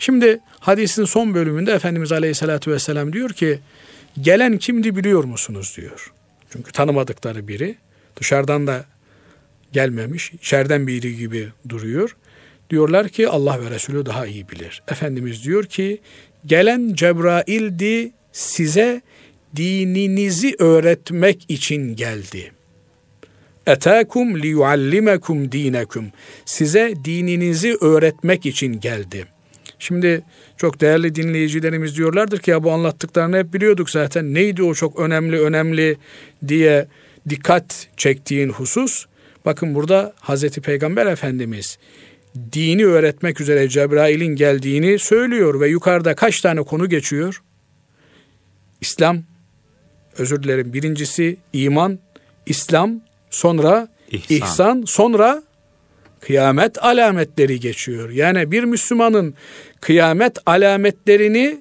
Şimdi 0.00 0.40
hadisin 0.60 1.04
son 1.04 1.34
bölümünde 1.34 1.72
Efendimiz 1.72 2.12
Aleyhisselatü 2.12 2.72
Vesselam 2.72 3.12
diyor 3.12 3.30
ki 3.30 3.58
gelen 4.20 4.58
kimdi 4.58 4.96
biliyor 4.96 5.24
musunuz 5.24 5.74
diyor. 5.76 6.12
Çünkü 6.52 6.72
tanımadıkları 6.72 7.48
biri 7.48 7.76
dışarıdan 8.16 8.66
da 8.66 8.84
gelmemiş 9.72 10.32
içeriden 10.32 10.86
biri 10.86 11.16
gibi 11.16 11.48
duruyor. 11.68 12.16
Diyorlar 12.70 13.08
ki 13.08 13.28
Allah 13.28 13.60
ve 13.64 13.70
Resulü 13.70 14.06
daha 14.06 14.26
iyi 14.26 14.48
bilir. 14.48 14.82
Efendimiz 14.88 15.44
diyor 15.44 15.64
ki 15.64 16.00
gelen 16.46 16.94
Cebrail'di 16.94 18.12
size 18.32 19.02
dininizi 19.56 20.56
öğretmek 20.58 21.44
için 21.48 21.96
geldi. 21.96 22.52
Etâkum 23.66 24.42
liyuallimekum 24.42 25.52
dinekum. 25.52 26.06
Size 26.44 26.94
dininizi 27.04 27.76
öğretmek 27.80 28.46
için 28.46 28.80
geldi. 28.80 29.26
Şimdi 29.80 30.22
çok 30.56 30.80
değerli 30.80 31.14
dinleyicilerimiz 31.14 31.96
diyorlardır 31.96 32.38
ki 32.38 32.50
ya 32.50 32.64
bu 32.64 32.72
anlattıklarını 32.72 33.38
hep 33.38 33.54
biliyorduk 33.54 33.90
zaten. 33.90 34.34
Neydi 34.34 34.62
o 34.62 34.74
çok 34.74 34.98
önemli 34.98 35.40
önemli 35.40 35.96
diye 36.48 36.86
dikkat 37.28 37.88
çektiğin 37.96 38.48
husus. 38.48 39.06
Bakın 39.44 39.74
burada 39.74 40.12
Hazreti 40.20 40.60
Peygamber 40.60 41.06
Efendimiz 41.06 41.78
dini 42.52 42.86
öğretmek 42.86 43.40
üzere 43.40 43.68
Cebrail'in 43.68 44.36
geldiğini 44.36 44.98
söylüyor 44.98 45.60
ve 45.60 45.68
yukarıda 45.68 46.14
kaç 46.14 46.40
tane 46.40 46.62
konu 46.62 46.88
geçiyor? 46.88 47.42
İslam, 48.80 49.22
özür 50.18 50.42
dilerim 50.42 50.72
birincisi 50.72 51.36
iman, 51.52 51.98
İslam, 52.46 53.00
sonra 53.30 53.88
İhsan. 54.10 54.36
ihsan, 54.36 54.82
sonra 54.86 55.42
kıyamet 56.20 56.84
alametleri 56.84 57.60
geçiyor. 57.60 58.10
Yani 58.10 58.50
bir 58.50 58.64
Müslümanın 58.64 59.34
kıyamet 59.80 60.38
alametlerini 60.46 61.60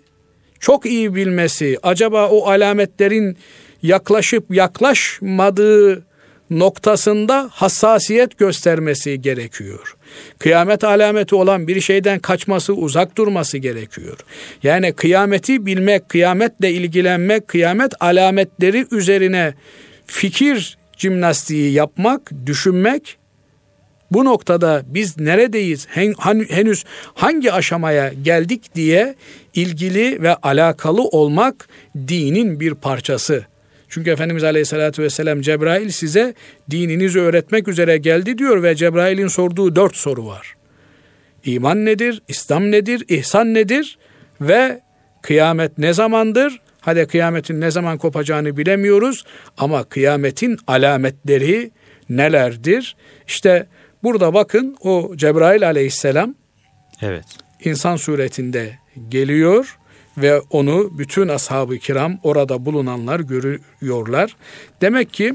çok 0.60 0.86
iyi 0.86 1.16
bilmesi, 1.16 1.78
acaba 1.84 2.30
o 2.30 2.50
alametlerin 2.50 3.38
yaklaşıp 3.84 4.56
yaklaşmadığı 4.56 6.10
noktasında 6.50 7.50
hassasiyet 7.52 8.38
göstermesi 8.38 9.22
gerekiyor. 9.22 9.96
Kıyamet 10.40 10.84
alameti 10.84 11.36
olan 11.36 11.68
bir 11.68 11.82
şeyden 11.82 12.20
kaçması, 12.20 12.74
uzak 12.74 13.18
durması 13.18 13.58
gerekiyor. 13.58 14.18
Yani 14.64 14.94
kıyameti 14.94 15.66
bilmek, 15.66 16.10
kıyametle 16.10 16.72
ilgilenmek, 16.72 17.48
kıyamet 17.48 17.94
alametleri 18.00 18.86
üzerine 18.92 19.54
fikir 20.06 20.78
cimnastiği 20.98 21.72
yapmak, 21.72 22.32
düşünmek 22.46 23.19
bu 24.12 24.26
noktada 24.26 24.82
biz 24.86 25.20
neredeyiz, 25.20 25.88
henüz 26.50 26.84
hangi 27.14 27.52
aşamaya 27.54 28.14
geldik 28.24 28.76
diye 28.76 29.16
ilgili 29.54 30.22
ve 30.22 30.36
alakalı 30.36 31.04
olmak 31.04 31.68
dinin 32.08 32.60
bir 32.60 32.74
parçası. 32.74 33.46
Çünkü 33.90 34.10
Efendimiz 34.10 34.44
Aleyhisselatü 34.44 35.04
Vesselam 35.04 35.42
Cebrail 35.42 35.90
size 35.90 36.34
dininizi 36.70 37.20
öğretmek 37.20 37.68
üzere 37.68 37.98
geldi 37.98 38.38
diyor 38.38 38.64
ve 38.64 38.76
Cebrail'in 38.76 39.28
sorduğu 39.28 39.76
dört 39.76 39.96
soru 39.96 40.28
var. 40.28 40.56
İman 41.46 41.86
nedir? 41.86 42.22
İslam 42.28 42.72
nedir? 42.72 43.06
İhsan 43.08 43.54
nedir? 43.54 43.98
Ve 44.42 44.82
kıyamet 45.22 45.78
ne 45.78 45.94
zamandır? 45.94 46.62
Hadi 46.82 47.08
kıyametin 47.08 47.62
ne 47.62 47.72
zaman 47.72 47.98
kopacağını 47.98 48.58
bilemiyoruz 48.58 49.26
ama 49.58 49.84
kıyametin 49.84 50.58
alametleri 50.68 51.72
nelerdir? 52.10 52.96
İşte 53.28 53.68
burada 54.04 54.34
bakın 54.34 54.78
o 54.82 55.12
Cebrail 55.16 55.68
aleyhisselam 55.68 56.36
evet. 57.02 57.26
insan 57.64 57.96
suretinde 57.96 58.80
geliyor 59.10 59.78
ve 60.18 60.40
onu 60.40 60.98
bütün 60.98 61.28
ashab-ı 61.28 61.78
kiram 61.78 62.20
orada 62.24 62.66
bulunanlar 62.66 63.20
görüyorlar. 63.20 64.36
Demek 64.82 65.14
ki 65.14 65.34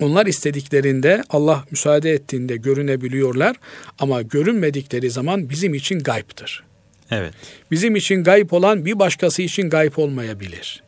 onlar 0.00 0.26
istediklerinde 0.26 1.22
Allah 1.30 1.64
müsaade 1.70 2.10
ettiğinde 2.10 2.56
görünebiliyorlar 2.56 3.56
ama 3.98 4.22
görünmedikleri 4.22 5.10
zaman 5.10 5.50
bizim 5.50 5.74
için 5.74 5.98
gayiptir. 5.98 6.62
Evet. 7.10 7.34
Bizim 7.70 7.96
için 7.96 8.24
gayip 8.24 8.52
olan 8.52 8.84
bir 8.84 8.98
başkası 8.98 9.42
için 9.42 9.70
gayip 9.70 9.98
olmayabilir. 9.98 10.82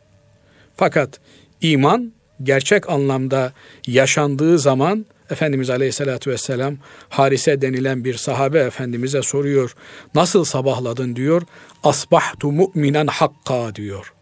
Fakat 0.75 1.19
iman 1.61 2.13
gerçek 2.43 2.89
anlamda 2.89 3.53
yaşandığı 3.87 4.59
zaman 4.59 5.05
Efendimiz 5.33 5.69
Aleyhisselatü 5.69 6.31
Vesselam 6.31 6.77
Harise 7.09 7.61
denilen 7.61 8.03
bir 8.03 8.13
sahabe 8.13 8.59
Efendimiz'e 8.59 9.21
soruyor. 9.21 9.75
Nasıl 10.15 10.43
sabahladın 10.43 11.15
diyor. 11.15 11.41
Asbahtu 11.83 12.51
mu'minen 12.51 13.07
hakka 13.07 13.75
diyor. 13.75 14.13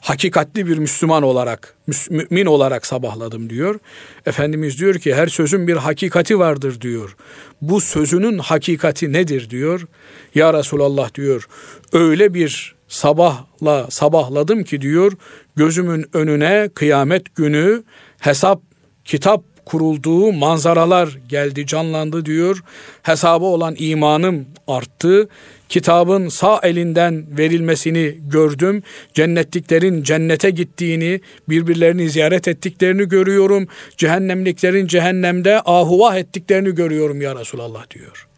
Hakikatli 0.00 0.66
bir 0.66 0.78
Müslüman 0.78 1.22
olarak, 1.22 1.74
mümin 2.10 2.46
olarak 2.46 2.86
sabahladım 2.86 3.50
diyor. 3.50 3.78
Efendimiz 4.26 4.78
diyor 4.78 4.94
ki 4.94 5.14
her 5.14 5.26
sözün 5.26 5.68
bir 5.68 5.76
hakikati 5.76 6.38
vardır 6.38 6.80
diyor. 6.80 7.16
Bu 7.62 7.80
sözünün 7.80 8.38
hakikati 8.38 9.12
nedir 9.12 9.50
diyor. 9.50 9.86
Ya 10.34 10.54
Resulallah 10.54 11.14
diyor. 11.14 11.48
Öyle 11.92 12.34
bir 12.34 12.74
sabahla 12.88 13.90
sabahladım 13.90 14.64
ki 14.64 14.80
diyor 14.80 15.12
gözümün 15.56 16.06
önüne 16.12 16.68
kıyamet 16.74 17.34
günü 17.34 17.82
hesap 18.18 18.62
kitap 19.04 19.42
kurulduğu 19.68 20.32
manzaralar 20.32 21.18
geldi, 21.28 21.66
canlandı 21.66 22.24
diyor. 22.24 22.62
Hesabı 23.02 23.44
olan 23.44 23.74
imanım 23.78 24.46
arttı. 24.68 25.28
Kitabın 25.68 26.28
sağ 26.28 26.60
elinden 26.62 27.38
verilmesini 27.38 28.14
gördüm. 28.30 28.82
Cennetliklerin 29.14 30.02
cennete 30.02 30.50
gittiğini, 30.50 31.20
birbirlerini 31.48 32.10
ziyaret 32.10 32.48
ettiklerini 32.48 33.08
görüyorum. 33.08 33.68
Cehennemliklerin 33.96 34.86
cehennemde 34.86 35.60
ahuvah 35.64 36.16
ettiklerini 36.16 36.74
görüyorum 36.74 37.20
ya 37.20 37.36
Resulallah 37.36 37.90
diyor. 37.90 38.28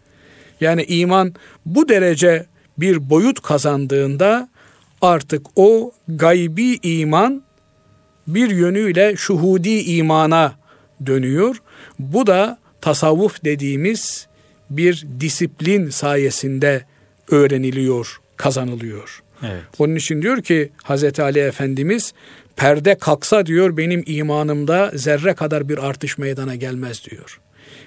Yani 0.61 0.85
iman 0.85 1.35
bu 1.67 1.89
derece 1.89 2.47
bir 2.79 3.11
boyut 3.11 3.41
kazandığında 3.43 4.49
artık 5.01 5.47
o 5.57 5.93
gaybi 6.09 6.79
iman 6.83 7.43
bir 8.27 8.51
yönüyle 8.51 9.17
şuhudi 9.17 9.81
imana 9.81 10.60
dönüyor. 11.07 11.57
Bu 11.99 12.27
da 12.27 12.59
tasavvuf 12.81 13.45
dediğimiz 13.45 14.27
bir 14.71 15.07
disiplin 15.21 15.91
sayesinde 15.91 16.85
öğreniliyor, 17.31 18.21
kazanılıyor. 18.37 19.23
Evet. 19.43 19.63
Onun 19.79 19.95
için 19.95 20.23
diyor 20.23 20.43
ki 20.43 20.73
Hazreti 20.83 21.23
Ali 21.23 21.39
Efendimiz 21.39 22.13
perde 22.57 22.95
kalksa 22.95 23.47
diyor 23.47 23.77
benim 23.77 24.03
imanımda 24.07 24.91
zerre 24.95 25.35
kadar 25.35 25.69
bir 25.69 25.79
artış 25.79 26.19
meydana 26.19 26.55
gelmez 26.55 27.05
diyor. 27.11 27.41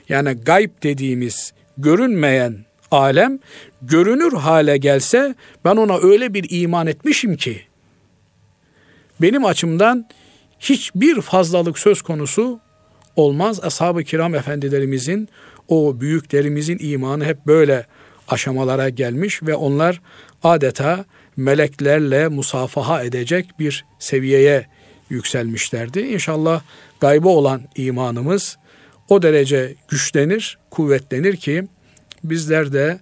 Yani 0.10 0.34
gayb 0.34 0.70
dediğimiz 0.84 1.54
görünmeyen 1.78 2.66
alem 2.92 3.40
görünür 3.82 4.34
hale 4.34 4.78
gelse 4.78 5.36
ben 5.66 5.76
ona 5.76 5.98
öyle 5.98 6.34
bir 6.34 6.46
iman 6.50 6.88
etmişim 6.88 7.38
ki 7.38 7.62
benim 9.22 9.46
açımdan 9.46 10.08
hiçbir 10.60 11.22
fazlalık 11.22 11.80
söz 11.80 12.02
konusu 12.02 12.60
olmaz. 13.16 13.64
Ashab-ı 13.64 14.04
kiram 14.04 14.36
efendilerimizin, 14.36 15.30
o 15.68 16.00
büyüklerimizin 16.00 16.78
imanı 16.82 17.26
hep 17.26 17.48
böyle 17.48 17.86
aşamalara 18.28 18.90
gelmiş 18.90 19.44
ve 19.44 19.56
onlar 19.56 20.02
adeta 20.44 21.06
meleklerle 21.38 22.28
musafaha 22.28 23.04
edecek 23.04 23.50
bir 23.60 23.86
seviyeye 24.00 24.68
yükselmişlerdi. 25.10 26.00
İnşallah 26.00 26.62
gaybı 27.00 27.28
olan 27.28 27.62
imanımız 27.76 28.58
o 29.10 29.22
derece 29.22 29.76
güçlenir, 29.88 30.58
kuvvetlenir 30.70 31.36
ki 31.36 31.68
bizler 32.24 32.74
de 32.74 33.00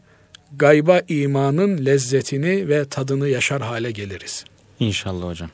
gayba 0.55 1.01
imanın 1.07 1.85
lezzetini 1.85 2.67
ve 2.67 2.85
tadını 2.85 3.27
yaşar 3.27 3.61
hale 3.61 3.91
geliriz. 3.91 4.45
İnşallah 4.79 5.27
hocam. 5.27 5.49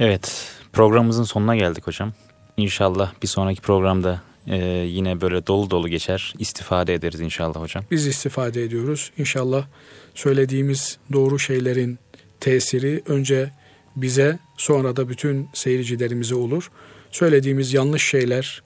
Evet, 0.00 0.48
programımızın 0.72 1.24
sonuna 1.24 1.56
geldik 1.56 1.86
hocam. 1.86 2.12
İnşallah 2.56 3.12
bir 3.22 3.28
sonraki 3.28 3.60
programda 3.60 4.22
e, 4.46 4.56
yine 4.88 5.20
böyle 5.20 5.46
dolu 5.46 5.70
dolu 5.70 5.88
geçer. 5.88 6.34
İstifade 6.38 6.94
ederiz 6.94 7.20
inşallah 7.20 7.60
hocam. 7.60 7.84
Biz 7.90 8.06
istifade 8.06 8.62
ediyoruz. 8.62 9.10
İnşallah 9.18 9.66
söylediğimiz 10.14 10.98
doğru 11.12 11.38
şeylerin 11.38 11.98
tesiri 12.40 13.02
önce 13.06 13.50
bize 13.96 14.38
sonra 14.56 14.96
da 14.96 15.08
bütün 15.08 15.48
seyircilerimize 15.54 16.34
olur. 16.34 16.70
Söylediğimiz 17.10 17.72
yanlış 17.72 18.08
şeyler 18.08 18.62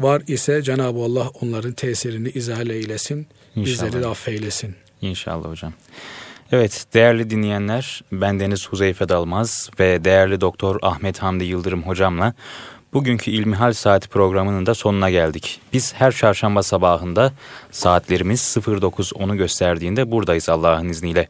var 0.00 0.22
ise 0.26 0.62
Cenab-ı 0.62 0.98
Allah 0.98 1.30
onların 1.40 1.72
tesirini 1.72 2.28
izale 2.28 2.74
eylesin. 2.74 3.26
İnşallah. 3.56 3.86
Bizleri 3.86 4.02
de 4.02 4.06
affeylesin. 4.06 4.74
İnşallah 5.02 5.50
hocam. 5.50 5.72
Evet 6.52 6.86
değerli 6.94 7.30
dinleyenler 7.30 8.02
ben 8.12 8.40
Deniz 8.40 8.68
Huzeyfe 8.68 9.08
Dalmaz 9.08 9.70
ve 9.80 10.04
değerli 10.04 10.40
doktor 10.40 10.78
Ahmet 10.82 11.18
Hamdi 11.18 11.44
Yıldırım 11.44 11.82
hocamla 11.82 12.34
bugünkü 12.92 13.30
İlmihal 13.30 13.72
Saati 13.72 14.08
programının 14.08 14.66
da 14.66 14.74
sonuna 14.74 15.10
geldik. 15.10 15.60
Biz 15.72 15.94
her 15.94 16.12
çarşamba 16.12 16.62
sabahında 16.62 17.32
saatlerimiz 17.70 18.40
09.10'u 18.40 19.36
gösterdiğinde 19.36 20.10
buradayız 20.10 20.48
Allah'ın 20.48 20.88
izniyle. 20.88 21.28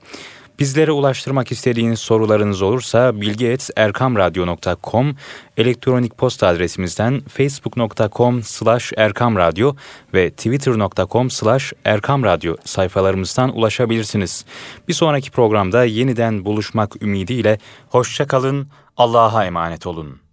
Bizlere 0.59 0.92
ulaştırmak 0.92 1.52
istediğiniz 1.52 2.00
sorularınız 2.00 2.62
olursa 2.62 3.20
bilgi.erkamradyo.com 3.20 5.16
elektronik 5.56 6.18
posta 6.18 6.46
adresimizden 6.46 7.20
facebook.com 7.20 8.42
slash 8.42 8.92
erkamradyo 8.96 9.74
ve 10.14 10.30
twitter.com 10.30 11.30
slash 11.30 11.72
erkamradyo 11.84 12.56
sayfalarımızdan 12.64 13.56
ulaşabilirsiniz. 13.56 14.44
Bir 14.88 14.94
sonraki 14.94 15.30
programda 15.30 15.84
yeniden 15.84 16.44
buluşmak 16.44 17.02
ümidiyle 17.02 17.59
hoşçakalın, 17.88 18.68
Allah'a 18.96 19.44
emanet 19.44 19.86
olun. 19.86 20.27